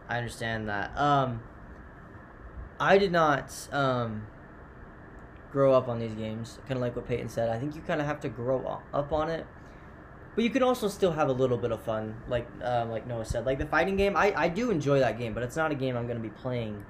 [0.09, 0.97] I understand that.
[0.97, 1.43] Um.
[2.79, 3.53] I did not.
[3.73, 4.27] Um.
[5.53, 7.49] Grow up on these games, kind of like what Payton said.
[7.49, 9.47] I think you kind of have to grow up on it,
[10.35, 13.25] but you can also still have a little bit of fun, like um, like Noah
[13.25, 13.47] said.
[13.47, 15.97] Like the fighting game, I I do enjoy that game, but it's not a game
[15.97, 16.85] I'm going to be playing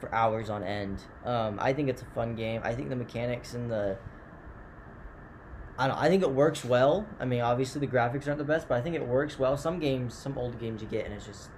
[0.00, 1.00] for hours on end.
[1.24, 2.60] Um, I think it's a fun game.
[2.62, 3.96] I think the mechanics and the
[5.78, 5.96] I don't.
[5.96, 7.06] I think it works well.
[7.20, 9.56] I mean, obviously the graphics aren't the best, but I think it works well.
[9.56, 11.50] Some games, some old games you get, and it's just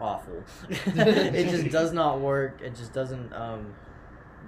[0.00, 0.42] awful.
[0.68, 2.60] it just does not work.
[2.60, 3.32] It just doesn't.
[3.32, 3.74] Um,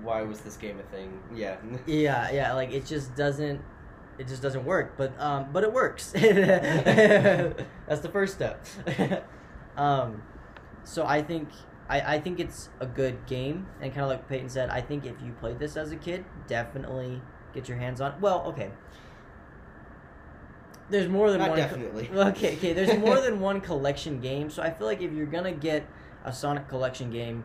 [0.02, 1.20] Why was this game a thing?
[1.32, 1.56] Yeah.
[1.86, 2.52] yeah, yeah.
[2.54, 3.60] Like it just doesn't.
[4.18, 4.96] It just doesn't work.
[4.96, 6.10] But um, but it works.
[6.12, 8.66] That's the first step.
[9.76, 10.22] um,
[10.82, 11.48] so I think
[11.88, 15.06] I, I think it's a good game, and kind of like Payton said, I think
[15.06, 17.22] if you played this as a kid, definitely
[17.54, 18.20] get your hands on.
[18.20, 18.70] Well, okay.
[20.88, 21.58] There's more than Not one.
[21.58, 22.10] co- definitely.
[22.14, 22.72] okay, okay.
[22.72, 25.86] There's more than one collection game, so I feel like if you're gonna get
[26.24, 27.44] a Sonic collection game,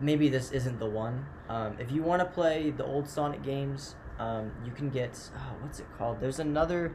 [0.00, 1.26] maybe this isn't the one.
[1.48, 5.56] Um, if you want to play the old Sonic games, um, you can get oh,
[5.60, 6.20] what's it called?
[6.20, 6.92] There's another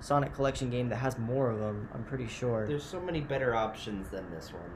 [0.00, 1.88] Sonic collection game that has more of them.
[1.94, 2.66] I'm pretty sure.
[2.66, 4.70] There's so many better options than this one.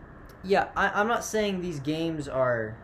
[0.44, 2.76] Yeah, I, I'm not saying these games are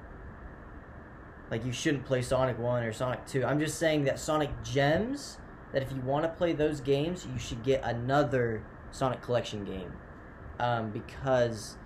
[1.50, 3.44] like you shouldn't play Sonic One or Sonic Two.
[3.44, 5.38] I'm just saying that Sonic Gems.
[5.72, 9.92] That if you want to play those games, you should get another Sonic Collection game,
[10.58, 11.76] um, because,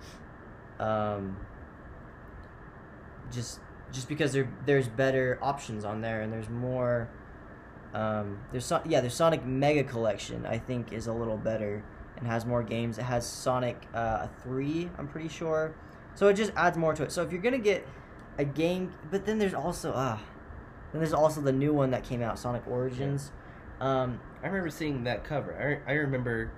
[0.79, 1.35] um,
[3.29, 3.59] just
[3.91, 7.09] just because there there's better options on there and there's more.
[7.93, 10.45] Um, there's so, yeah, there's Sonic Mega Collection.
[10.45, 11.83] I think is a little better
[12.17, 12.97] and has more games.
[12.97, 15.75] It has Sonic uh, three, I'm pretty sure.
[16.15, 17.11] So it just adds more to it.
[17.11, 17.85] So if you're gonna get
[18.37, 20.21] a game, but then there's also ah,
[20.91, 23.31] then there's also the new one that came out, Sonic Origins.
[23.79, 25.81] Um, I remember seeing that cover.
[25.87, 26.51] I, I remember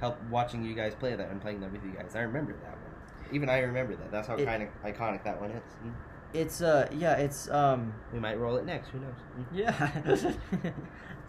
[0.00, 2.14] help watching you guys play that and playing that with you guys.
[2.14, 3.34] I remember that one.
[3.34, 4.10] Even I remember that.
[4.10, 5.62] That's how It- kind of iconic that one is.
[5.84, 5.92] Mm.
[6.34, 8.88] it's uh yeah, it's um We might roll it next.
[8.88, 9.14] Who knows?
[9.38, 9.46] Mm.
[9.52, 10.72] yeah.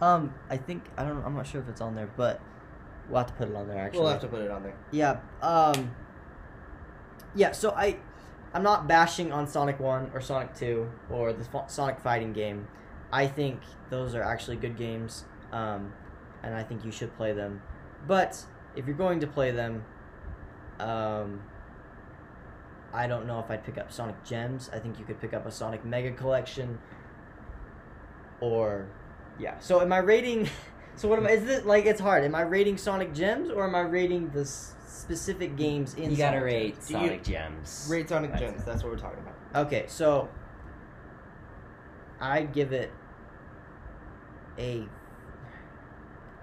[0.00, 1.24] um, I think I don't.
[1.24, 2.40] I'm not sure if it's on there, but
[3.08, 3.78] we'll have to put it on there.
[3.78, 4.76] Actually, We'll have to put it on there.
[4.92, 5.18] Yeah.
[5.42, 5.94] Um.
[7.34, 7.52] Yeah.
[7.52, 7.96] So I,
[8.52, 12.66] I'm not bashing on Sonic One or Sonic Two or the Fo- Sonic fighting game.
[13.12, 13.60] I think
[13.90, 15.92] those are actually good games, um,
[16.42, 17.62] and I think you should play them.
[18.06, 18.44] But
[18.76, 19.84] if you're going to play them,
[20.78, 21.42] um,
[22.92, 24.70] I don't know if I'd pick up Sonic Gems.
[24.72, 26.78] I think you could pick up a Sonic Mega Collection.
[28.40, 28.88] Or,
[29.38, 29.58] yeah.
[29.58, 30.48] So am I rating?
[31.00, 31.30] So what am I?
[31.30, 32.24] Is it like it's hard?
[32.24, 36.10] Am I rating Sonic Gems or am I rating the s- specific games in?
[36.10, 36.86] You gotta Sonic rate Gems?
[36.88, 37.86] Do you- Sonic Gems.
[37.90, 38.60] Rate Sonic That's Gems.
[38.60, 38.66] it.
[38.66, 39.66] That's what we're talking about.
[39.66, 40.28] Okay, so
[42.20, 42.90] I'd give it
[44.58, 44.86] a.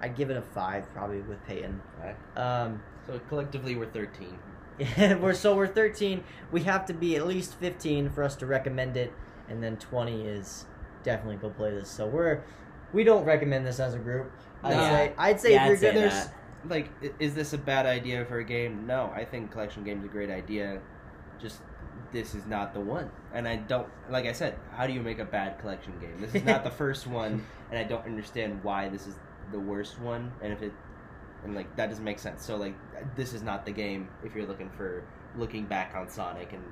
[0.02, 1.80] I'd give it a five probably with Payton.
[2.00, 2.16] Okay.
[2.36, 4.40] Um, So collectively, we're 13.
[5.22, 6.24] we're so we're thirteen.
[6.52, 9.14] We have to be at least fifteen for us to recommend it,
[9.50, 10.66] and then twenty is
[11.04, 11.90] definitely go play this.
[11.92, 12.42] So we're
[12.98, 14.32] we don't recommend this as a group.
[14.64, 14.82] I'd No.
[14.82, 16.34] say I'd say Yeah, if you're I'd gonna There's that.
[16.68, 18.88] like, i- is this a bad idea for a game?
[18.88, 20.80] No, I think collection game's a great idea.
[21.40, 21.62] Just
[22.12, 24.56] this is not the one, and I don't like I said.
[24.72, 26.16] How do you make a bad collection game?
[26.20, 29.16] This is not the first one, and I don't understand why this is
[29.52, 30.32] the worst one.
[30.42, 30.74] And if it
[31.44, 32.44] and like that doesn't make sense.
[32.44, 32.74] So like
[33.16, 35.04] this is not the game if you're looking for
[35.38, 36.64] looking back on Sonic and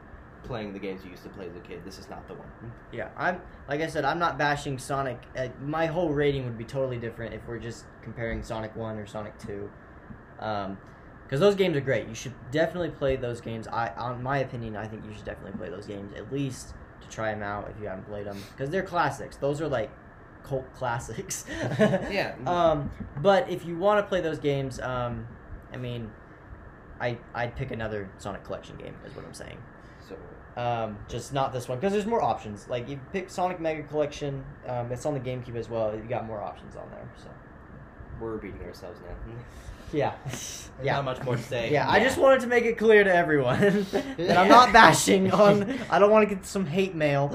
[0.45, 1.83] playing the games you used to play as a kid.
[1.83, 2.47] This is not the one.
[2.91, 5.21] Yeah, I'm like I said, I'm not bashing Sonic.
[5.37, 9.05] Uh, my whole rating would be totally different if we're just comparing Sonic One or
[9.05, 9.69] Sonic Two,
[10.37, 12.07] because those games are great.
[12.07, 13.67] You should definitely play those games.
[13.67, 17.07] I, on my opinion, I think you should definitely play those games at least to
[17.09, 19.37] try them out if you haven't played them, because they're classics.
[19.37, 19.91] Those are like
[20.43, 21.45] cult classics.
[21.79, 22.35] Yeah.
[22.45, 25.27] Um, but if you want to play those games, um,
[25.73, 26.11] I mean,
[27.01, 28.95] I I'd pick another Sonic Collection game.
[29.05, 29.57] Is what I'm saying.
[30.07, 30.15] So
[30.61, 32.67] Um, just not this one because there's more options.
[32.69, 34.43] Like you pick Sonic Mega Collection.
[34.67, 35.93] Um, it's on the GameCube as well.
[35.95, 37.09] You got more options on there.
[37.17, 37.29] So
[38.21, 39.33] we're repeating ourselves now.
[39.91, 40.13] yeah,
[40.83, 40.93] yeah.
[40.95, 41.71] Not much more to say.
[41.71, 43.59] Yeah, I just wanted to make it clear to everyone
[44.17, 45.77] that I'm not bashing on.
[45.89, 47.29] I don't want to get some hate mail.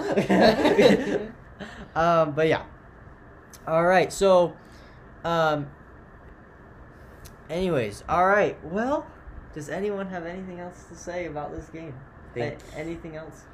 [1.94, 2.62] um, but yeah.
[3.66, 4.12] All right.
[4.12, 4.56] So,
[5.24, 5.68] um.
[7.50, 8.56] Anyways, all right.
[8.64, 9.06] Well,
[9.54, 11.94] does anyone have anything else to say about this game?
[12.34, 13.44] Think, A- anything else?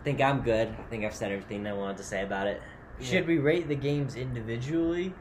[0.00, 0.68] I think I'm good.
[0.68, 2.62] I think I've said everything I wanted to say about it.
[3.00, 5.12] Should we rate the games individually?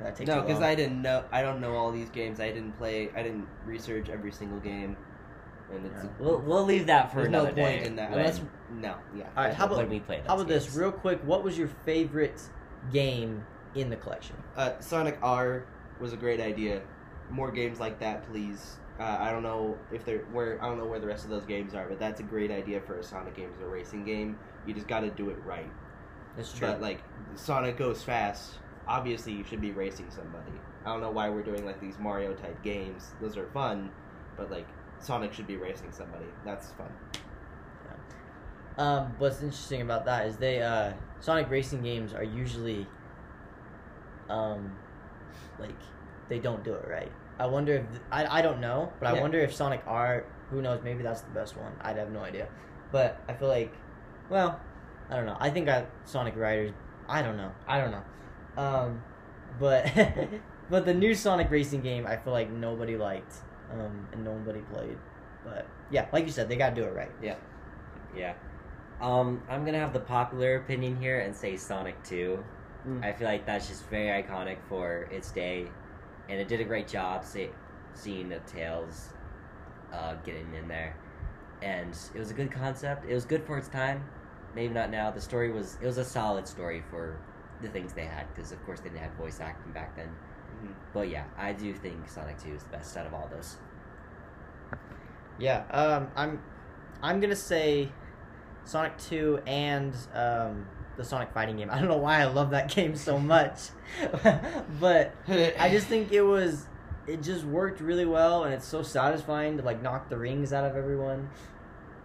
[0.00, 0.62] No, because.
[0.62, 1.24] I didn't know.
[1.32, 2.38] I don't know all these games.
[2.40, 3.10] I didn't play.
[3.16, 4.96] I didn't research every single game,
[5.72, 6.10] and it's Yeah.
[6.20, 7.86] We'll we'll leave that for there's no another point day.
[7.86, 8.94] in that when- unless no.
[9.16, 9.24] Yeah.
[9.36, 9.52] All right.
[9.54, 11.20] How about when we play how those about this real quick?
[11.24, 12.40] What was your favorite
[12.92, 14.36] game in the collection?
[14.56, 15.64] Uh, Sonic R
[16.00, 16.80] was a great idea.
[17.30, 18.76] More games like that, please.
[18.98, 20.62] Uh, I don't know if they're where.
[20.62, 22.80] I don't know where the rest of those games are, but that's a great idea
[22.80, 24.38] for a Sonic game as a racing game.
[24.66, 25.70] You just got to do it right.
[26.36, 26.68] That's true.
[26.68, 27.02] But like
[27.36, 28.54] Sonic goes fast.
[28.88, 30.52] Obviously, you should be racing somebody.
[30.84, 33.12] I don't know why we're doing like these Mario type games.
[33.20, 33.90] Those are fun,
[34.36, 34.66] but like
[34.98, 36.26] Sonic should be racing somebody.
[36.44, 36.90] That's fun.
[38.78, 42.86] Um, what's interesting about that is they uh, Sonic racing games are usually,
[44.30, 44.76] um,
[45.58, 45.74] like
[46.28, 47.10] they don't do it right.
[47.38, 49.20] I wonder if I I don't know, but I Yeah.
[49.20, 50.24] wonder if Sonic R.
[50.50, 50.80] Who knows?
[50.82, 51.72] Maybe that's the best one.
[51.80, 52.48] I'd have no idea.
[52.90, 53.72] But I feel like,
[54.30, 54.58] well,
[55.10, 55.36] I don't know.
[55.38, 56.72] I think I Sonic Riders.
[57.08, 57.52] I don't know.
[57.66, 58.02] I don't know.
[58.62, 59.02] Um,
[59.60, 59.90] but
[60.70, 63.34] but the new Sonic racing game, I feel like nobody liked,
[63.72, 64.98] um, and nobody played.
[65.44, 67.12] But yeah, like you said, they gotta do it right.
[67.22, 67.36] Yeah.
[68.16, 68.34] Yeah.
[69.00, 72.42] Um, I'm gonna have the popular opinion here and say Sonic 2.
[72.86, 73.04] Mm.
[73.04, 75.68] I feel like that's just very iconic for its day,
[76.28, 77.50] and it did a great job say,
[77.94, 79.10] seeing the Tails
[79.92, 80.96] uh, getting in there,
[81.62, 83.04] and it was a good concept.
[83.08, 84.04] It was good for its time.
[84.54, 85.10] Maybe not now.
[85.10, 87.18] The story was it was a solid story for
[87.60, 90.08] the things they had because of course they didn't have voice acting back then.
[90.62, 90.72] Mhm.
[90.92, 93.56] But yeah, I do think Sonic 2 is the best out of all those.
[95.38, 96.42] Yeah, um, I'm,
[97.02, 97.90] I'm gonna say,
[98.64, 100.66] Sonic Two and um,
[100.98, 101.70] the Sonic Fighting game.
[101.72, 103.70] I don't know why I love that game so much,
[104.78, 106.66] but I just think it was,
[107.06, 110.64] it just worked really well, and it's so satisfying to like knock the rings out
[110.64, 111.30] of everyone,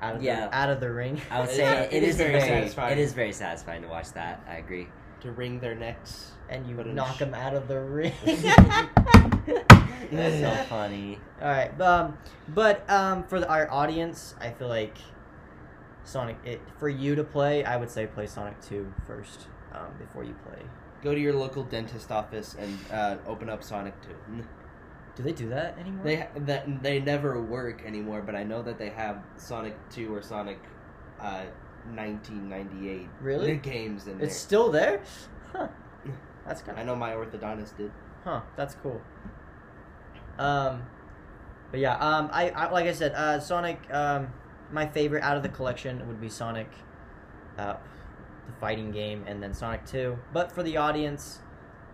[0.02, 0.48] out of Yeah.
[0.48, 1.20] the, out of the ring.
[1.30, 2.92] I would It say is- it is very, satisfying.
[2.98, 4.42] it is very satisfying to watch that.
[4.48, 4.88] I agree.
[5.22, 6.32] to wring their necks.
[6.50, 8.14] and you But knock sh- them out of the ring.
[10.12, 11.18] That's so funny.
[11.42, 12.18] All right, um,
[12.50, 14.96] but um, for the, our audience, I feel like
[16.04, 16.38] Sonic.
[16.46, 20.36] It for you to play, I would say play Sonic Two first um, before you
[20.46, 20.62] play.
[21.02, 24.44] Go to your local dentist office and uh, open up Sonic Two.
[25.16, 26.04] Do they do that anymore?
[26.04, 30.14] They ha- that they never work anymore, but I know that they have Sonic Two
[30.14, 30.60] or Sonic
[31.20, 31.44] uh,
[31.94, 33.58] 1998 Really?
[33.58, 35.02] games in it's still there.
[35.52, 35.68] Huh.
[36.46, 36.74] That's there.
[36.76, 37.92] kind I know my orthodontist did.
[38.24, 38.42] huh.
[38.56, 39.02] That's cool.
[40.40, 40.84] Um,
[41.72, 43.80] but yeah, um, I, I like I said, uh, Sonic.
[43.92, 44.34] Um,
[44.74, 46.68] my favorite out of the collection would be Sonic,
[47.58, 47.76] uh,
[48.48, 50.18] the fighting game, and then Sonic Two.
[50.34, 51.40] But for the audience,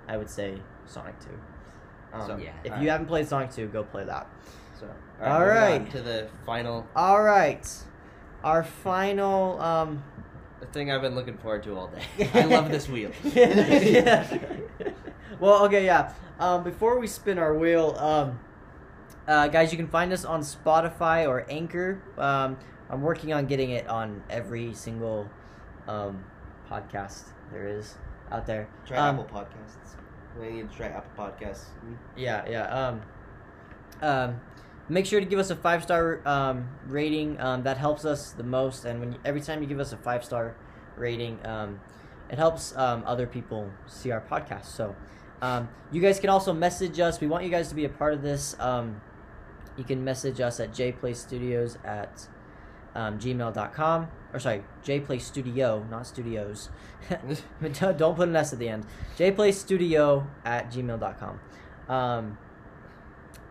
[0.07, 1.37] I would say Sonic Two.
[2.13, 2.51] Um, So, yeah.
[2.63, 2.83] If alright.
[2.83, 4.27] you haven't played Sonic Two, go play that.
[4.79, 4.87] So
[5.21, 5.81] All moving right.
[5.81, 7.67] on to the final All right,
[8.43, 9.61] our final.
[9.61, 10.01] Um,
[10.61, 11.87] the thing I've been looking forward to all
[12.17, 12.29] day.
[12.33, 13.11] I love this wheel.
[13.23, 14.25] yeah.
[15.39, 16.13] well, okay, yeah.
[16.39, 18.39] Um, before we spin our wheel, um,
[19.29, 22.01] uh, guys, you can find us on Spotify or Anchor.
[22.17, 22.57] Um,
[22.89, 25.29] I'm working on getting it on every single
[25.87, 26.25] um,
[26.69, 27.95] podcast there is
[28.31, 28.67] out there.
[28.87, 29.95] Try Um, Apple Podcasts.
[30.39, 31.65] We need to try Apple Podcasts.
[32.17, 32.63] Yeah, yeah.
[32.63, 33.01] Um,
[34.01, 34.41] um,
[34.87, 37.39] make sure to give us a five star um, rating.
[37.39, 38.85] Um, that helps us the most.
[38.85, 40.55] And when you, every time you give us a five star
[40.97, 41.79] rating, um,
[42.31, 44.65] it helps um, other people see our podcast.
[44.65, 44.95] So
[45.43, 47.21] um, you guys can also message us.
[47.21, 48.55] We want you guys to be a part of this.
[48.59, 49.01] Um,
[49.79, 52.27] you can message us at jplaystudios at
[52.93, 54.07] um, gmail.com.
[54.33, 56.69] Or sorry, jplaystudio, not studios.
[57.97, 58.85] Don't- put an S at the end.
[59.17, 61.39] jplaystudio at gmail.com.
[61.87, 62.37] Um,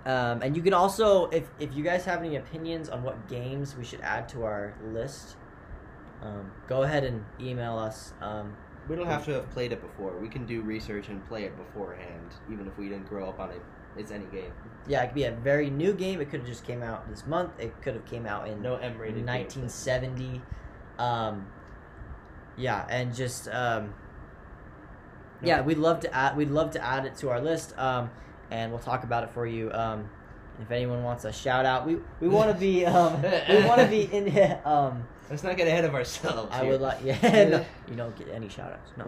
[0.06, 3.74] um, and you can also, if, if you guys have any opinions on what games
[3.76, 5.36] we should add to our list,
[6.22, 8.12] um, go ahead and email us.
[8.20, 8.56] Um,
[8.88, 10.16] We don't have to have played it before.
[10.18, 13.50] We can do research and play it beforehand, even if we didn't grow up on
[13.50, 13.62] it.
[13.98, 14.52] It's any game.
[14.86, 16.20] yeah, it could be a very new game.
[16.20, 17.50] It could have just came out this month.
[17.58, 19.26] It could have came out in No M-rated.
[19.26, 19.56] games.
[19.56, 20.40] 1970.
[20.98, 21.46] Um,
[22.56, 23.94] yeah, and just um,
[25.42, 27.76] yeah, we'd love to add we'd love to add it to our list.
[27.78, 28.10] Um,
[28.50, 30.08] and we'll talk about it for you um,
[30.60, 33.86] if anyone wants a shout out, we we want to be um we want to
[33.88, 36.48] be in um Let's not get ahead of ourselves.
[36.50, 36.72] I here.
[36.72, 39.04] would like yeah no, you don't get any shout outs no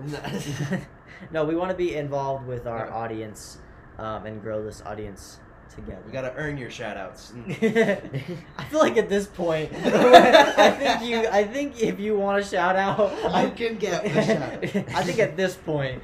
[1.32, 3.56] no we want to be involved with our audience
[4.00, 5.38] um and grow this audience
[5.74, 6.02] together.
[6.06, 7.32] You gotta earn your shout outs.
[7.48, 11.28] I feel like at this point, I think you.
[11.28, 14.64] I think if you want a shout out, I can get a shout out.
[14.96, 16.02] I think at this point.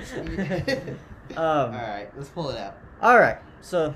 [1.37, 2.77] um, Alright, let's pull it out.
[3.03, 3.39] all right.
[3.61, 3.95] So,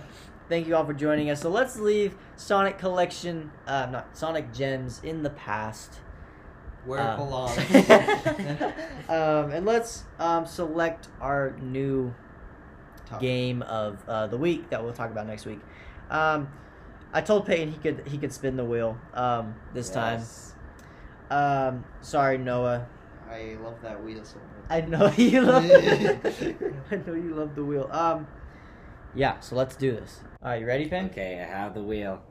[0.48, 1.40] thank you all for joining us.
[1.40, 6.00] So let's leave Sonic Collection, uh, not Sonic Gems, in the past.
[6.84, 7.58] Where Uh, it belongs.
[9.08, 12.12] um, and let's um, select our new
[13.10, 13.20] Top.
[13.20, 15.60] game of uh, the week that we'll talk about next week.
[16.10, 16.48] Um,
[17.12, 20.54] I told Payton he could he could spin the wheel um, this Yes.
[21.28, 21.74] time.
[21.76, 22.86] Um, sorry, Noah.
[23.30, 24.44] I love that wheel so much.
[24.70, 25.64] I know you love.
[26.90, 27.88] I know you love the wheel.
[27.92, 28.26] Um,
[29.14, 29.38] yeah.
[29.40, 30.20] So let's do this.
[30.42, 31.06] All right, you ready, Pen?
[31.06, 32.22] Okay, I have the wheel.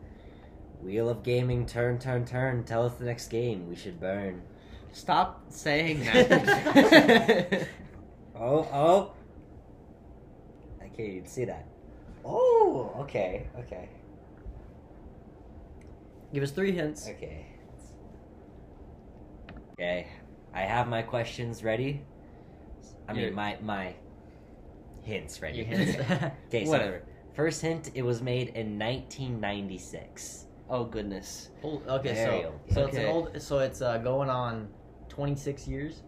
[0.81, 2.63] Wheel of gaming, turn, turn, turn.
[2.63, 4.41] Tell us the next game we should burn.
[4.91, 7.67] Stop saying that.
[8.41, 9.11] Oh, oh.
[10.99, 11.65] I can't even see that.
[12.25, 13.87] Oh, okay, okay,
[16.33, 17.07] Give us three hints.
[17.07, 17.45] okay.
[19.73, 20.07] Okay,
[20.53, 22.01] I have my questions ready.
[23.07, 23.95] I mean, Your- my my
[25.01, 25.59] hints ready.
[25.59, 25.97] Your hints.
[26.47, 27.03] okay, so Whatever.
[27.33, 30.47] first hint: it was made in 1996.
[30.69, 31.49] Oh goodness.
[31.63, 33.11] Old- okay, Very so old, so it's an Okay.
[33.11, 33.41] old.
[33.41, 34.67] So it's uh, going on
[35.07, 36.03] twenty six years.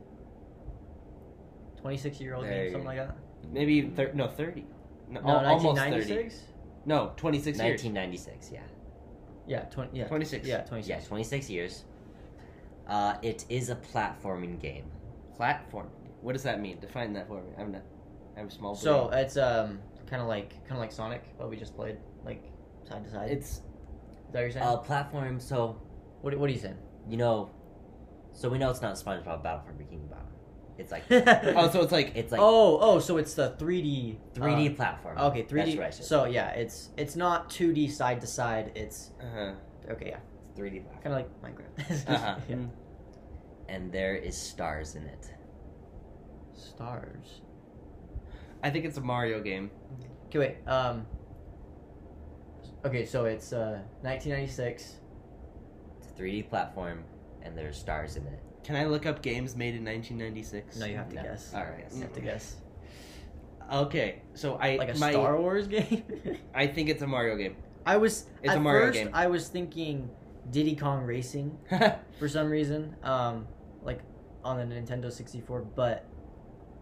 [1.80, 3.16] Twenty six year old Very- game, something like that.
[3.52, 4.66] Maybe thir- no thirty.
[5.12, 6.30] No, No, al- almost ninety thirty.
[6.30, 6.44] six.
[6.86, 7.84] No, twenty six years.
[7.84, 8.52] 1996.
[8.52, 8.62] Yeah.
[9.48, 10.00] Yeah, twenty.
[10.00, 10.48] Yeah, 26.
[10.48, 11.84] Yeah, twenty Yeah, 26 years.
[12.88, 14.86] Uh, it is a platforming game.
[15.36, 15.88] Platform.
[16.22, 16.80] What does that mean?
[16.80, 17.50] Define that for me.
[17.58, 17.82] I'm not.
[18.38, 18.76] I'm small.
[18.76, 22.44] So it's um kind of like kind of like Sonic, what we just played, like
[22.88, 23.32] side to side.
[23.32, 23.62] Is it's
[24.32, 24.66] that what you're saying?
[24.66, 25.40] Uh, platform.
[25.40, 25.82] So
[26.22, 26.78] what What are you saying?
[27.08, 27.50] you know,
[28.32, 30.28] so we know it's not SpongeBob Battle for Bikini Bottom.
[30.82, 34.18] It's like oh, so it's like it's like oh, oh, so it's the three D
[34.34, 35.16] 3D platform.
[35.16, 35.80] Okay, three D.
[35.80, 35.94] Right.
[35.94, 38.72] So yeah, it's it's not two D side to side.
[38.74, 39.54] It's uh-huh.
[39.92, 40.18] okay, yeah,
[40.50, 41.04] it's 3D platform.
[41.04, 42.10] kind of like Minecraft.
[42.16, 42.36] Uh-huh.
[42.50, 42.56] yeah.
[43.70, 45.32] And there is stars in it.
[46.54, 47.42] Stars.
[48.64, 49.70] I think it's a Mario game.
[50.28, 50.68] Okay, wait.
[50.68, 51.06] Um.
[52.84, 54.96] Okay, so it's uh 1996.
[56.00, 57.04] It's a 3D platform,
[57.44, 58.40] and there's stars in it.
[58.64, 60.78] Can I look up games made in 1996?
[60.78, 61.24] No, you have to No.
[61.24, 61.54] guess.
[61.54, 61.86] All right.
[61.94, 62.56] You have to guess.
[63.74, 66.04] Okay, so I Like a my, Star Wars game.
[66.54, 67.56] I think it's a Mario game.
[67.86, 69.10] I was It's at a Mario first game.
[69.14, 70.10] I was thinking
[70.52, 71.58] Diddy Kong Racing
[72.20, 73.48] for some reason, um,
[73.82, 74.00] like
[74.44, 76.06] on the Nintendo 64, but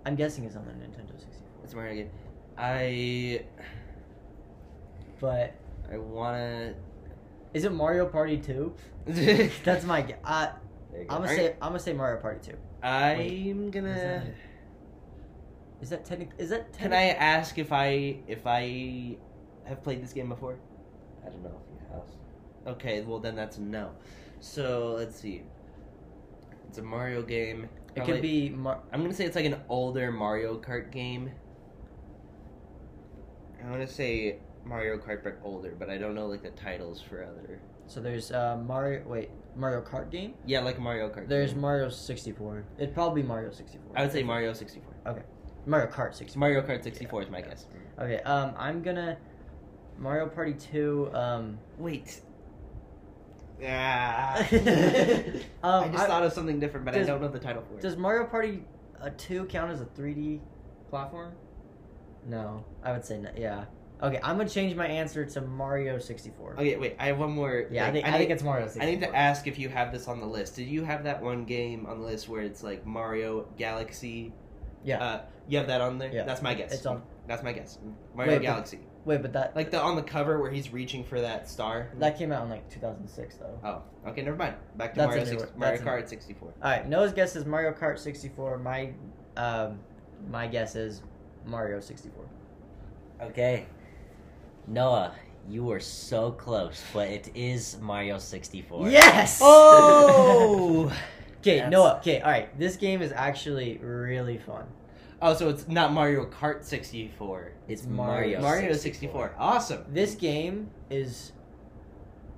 [0.06, 1.48] I'm guessing it's on the Nintendo 64.
[1.64, 2.10] it's a Mario game.
[2.58, 3.44] I
[5.20, 5.54] But
[5.92, 6.74] I wanna.
[7.54, 8.74] is it Mario Party 2?
[9.64, 10.02] That's my.
[10.02, 10.69] gu- Uh, There you go.
[10.94, 12.58] I'm gonna Are say you- I'm gonna say Mario Party 2.
[12.88, 14.24] I'm gonna.
[15.82, 16.30] Is that technic?
[16.38, 19.18] Is that Can I ask if I if I
[19.66, 20.58] have played this game before?
[21.26, 22.76] I don't know if you have.
[22.76, 23.92] Okay, well then that's a no.
[24.40, 25.44] So let's see.
[26.68, 27.70] It's a Mario game.
[27.96, 28.50] It could be.
[28.50, 31.32] Mar- I'm gonna say it's like an older Mario Kart game.
[33.66, 37.02] I want to say Mario Kart but older, but I don't know like the titles
[37.02, 37.60] for other.
[37.88, 39.04] so there's uh, Mario.
[39.08, 39.30] Wait,
[39.60, 40.34] Mario Kart game.
[40.46, 41.28] Yeah, like Mario Kart.
[41.28, 41.62] There's game.
[41.62, 42.64] Mario 64.
[42.78, 43.98] It'd probably be Mario 64.
[43.98, 44.94] I would say Mario 64.
[45.08, 45.22] Okay.
[45.66, 46.40] Mario Kart 64.
[46.40, 47.66] Mario Kart 64 is my guess.
[48.00, 48.20] Okay.
[48.22, 49.18] Um, I'm gonna
[49.98, 51.12] Mario Party 2.
[51.14, 52.22] Um, Wait.
[53.60, 54.48] Yeah.
[55.64, 57.76] um, I just I- thought of something different, but I don't know the title for
[57.78, 57.82] it.
[57.82, 58.64] Does Mario Party
[59.02, 60.40] uh, 2 count as a 3D
[60.90, 61.34] platform?
[62.26, 63.30] No, I would say no.
[63.36, 63.66] Yeah.
[64.02, 66.54] Okay, I'm gonna change my answer to Mario 64.
[66.54, 66.96] Okay, wait.
[67.00, 67.66] I have one more.
[67.70, 68.88] Yeah, I think I, need- think it's Mario 64.
[68.88, 70.56] I need to ask if you have this on the list.
[70.56, 74.34] Did you have that one game on the list where it's like Mario Galaxy?
[74.86, 75.04] Yeah.
[75.04, 76.12] Uh, you have that on there.
[76.14, 76.24] Yeah.
[76.24, 76.74] That's my guess.
[76.74, 77.02] It's on.
[77.28, 77.78] That's my guess.
[78.16, 78.80] Mario Wait, but- Galaxy.
[79.06, 81.90] Wait, but that Like the on the cover where he's reaching for that star.
[82.00, 83.60] that came out in like 2006 though.
[83.64, 84.56] Oh, okay, never mind.
[84.76, 85.60] Back to That's Mario a new six, one.
[85.60, 86.48] Mario That's Kart 64.
[86.62, 88.58] All right, Noah's guess is Mario Kart 64.
[88.60, 88.92] My
[89.38, 89.80] um,
[90.30, 91.02] my guess is
[91.46, 92.26] Mario 64.
[93.22, 93.66] Okay.
[94.70, 95.14] Noah,
[95.48, 98.90] you were so close, but it is Mario 64.
[98.90, 99.40] Yes.
[99.44, 100.92] Oh!
[101.42, 101.98] Okay, That's- Noah.
[102.00, 102.60] Okay, all right.
[102.60, 104.66] This game is actually really fun.
[105.22, 107.54] oh, so it's not Mario Kart 64.
[107.70, 108.42] It's Mario Mario.
[108.42, 108.82] Mario 64.
[109.30, 109.36] 64.
[109.40, 109.86] Awesome.
[109.90, 111.32] This game is,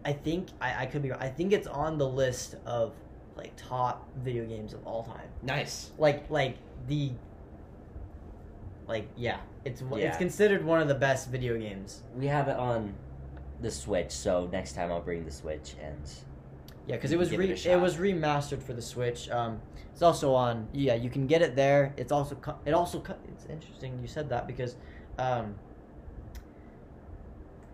[0.06, 1.20] I think I, I could be wrong.
[1.20, 2.94] I think it's on the list of
[3.36, 5.30] like top video games of all time.
[5.42, 5.90] Nice.
[5.98, 6.58] Like like
[6.88, 7.12] the.
[8.88, 12.02] Like yeah, it's it's considered one of the best video games.
[12.16, 12.94] We have it on
[13.62, 16.00] the Switch, so next time I'll bring the Switch and
[16.88, 19.30] Yeah, because it was re- it, it was remastered for the Switch.
[19.30, 19.62] Um,
[19.94, 20.68] it's also on.
[20.74, 21.94] Yeah, you can get it there.
[21.98, 24.76] It's also co- it also co- it's interesting you said that because
[25.18, 25.56] um,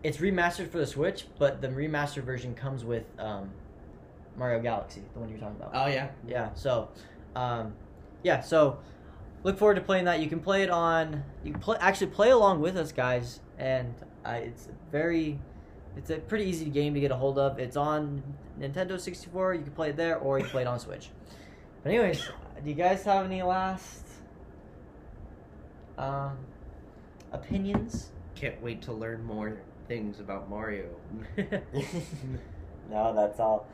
[0.03, 3.49] it's remastered for the Switch, but the remastered version comes with um,
[4.37, 5.71] Mario Galaxy, the one you're talking about.
[5.73, 6.09] Oh yeah.
[6.27, 6.53] Yeah.
[6.53, 6.89] So,
[7.35, 7.73] um,
[8.23, 8.41] yeah.
[8.41, 8.79] So,
[9.43, 10.19] look forward to playing that.
[10.19, 11.23] You can play it on.
[11.43, 15.39] You can play actually play along with us, guys, and I, it's very.
[15.95, 17.57] It's a pretty easy game to get a hold of.
[17.57, 18.21] It's on
[18.59, 19.55] Nintendo 64.
[19.55, 21.09] You can play it there, or you can play it on Switch.
[21.81, 22.29] But anyways,
[22.63, 24.03] do you guys have any last
[25.97, 26.37] um,
[27.31, 28.11] opinions?
[28.35, 29.57] Can't wait to learn more
[29.87, 30.85] things about Mario.
[32.89, 33.67] no, that's all.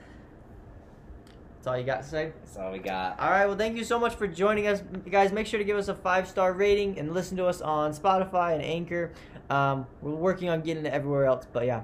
[1.64, 2.34] That's all you got to say.
[2.44, 3.18] That's all we got.
[3.22, 3.46] All right.
[3.46, 5.32] Well, thank you so much for joining us, You guys.
[5.32, 8.56] Make sure to give us a five star rating and listen to us on Spotify
[8.56, 9.14] and Anchor.
[9.50, 11.84] Um, we're working on getting it everywhere else, but yeah,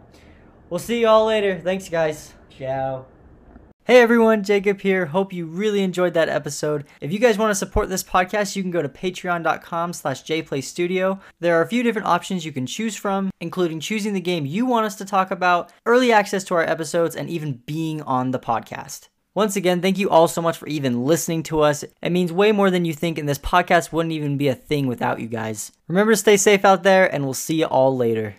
[0.70, 1.62] we'll see y'all later.
[1.62, 2.34] Thanks, guys.
[2.50, 3.06] Ciao.
[3.86, 5.06] Hey everyone, Jacob here.
[5.06, 6.84] Hope you really enjoyed that episode.
[7.00, 11.22] If you guys want to support this podcast, you can go to patreon.com slash jplaystudio.
[11.40, 14.66] There are a few different options you can choose from, including choosing the game you
[14.66, 18.40] want us to talk about, early access to our episodes, and even being on the
[18.40, 19.08] podcast.
[19.40, 21.86] Once again, thank you all so much for even listening to us.
[22.02, 24.86] It means way more than you think, and this podcast wouldn't even be a thing
[24.86, 25.72] without you guys.
[25.88, 28.36] Remember to stay safe out there, and we'll see you all later.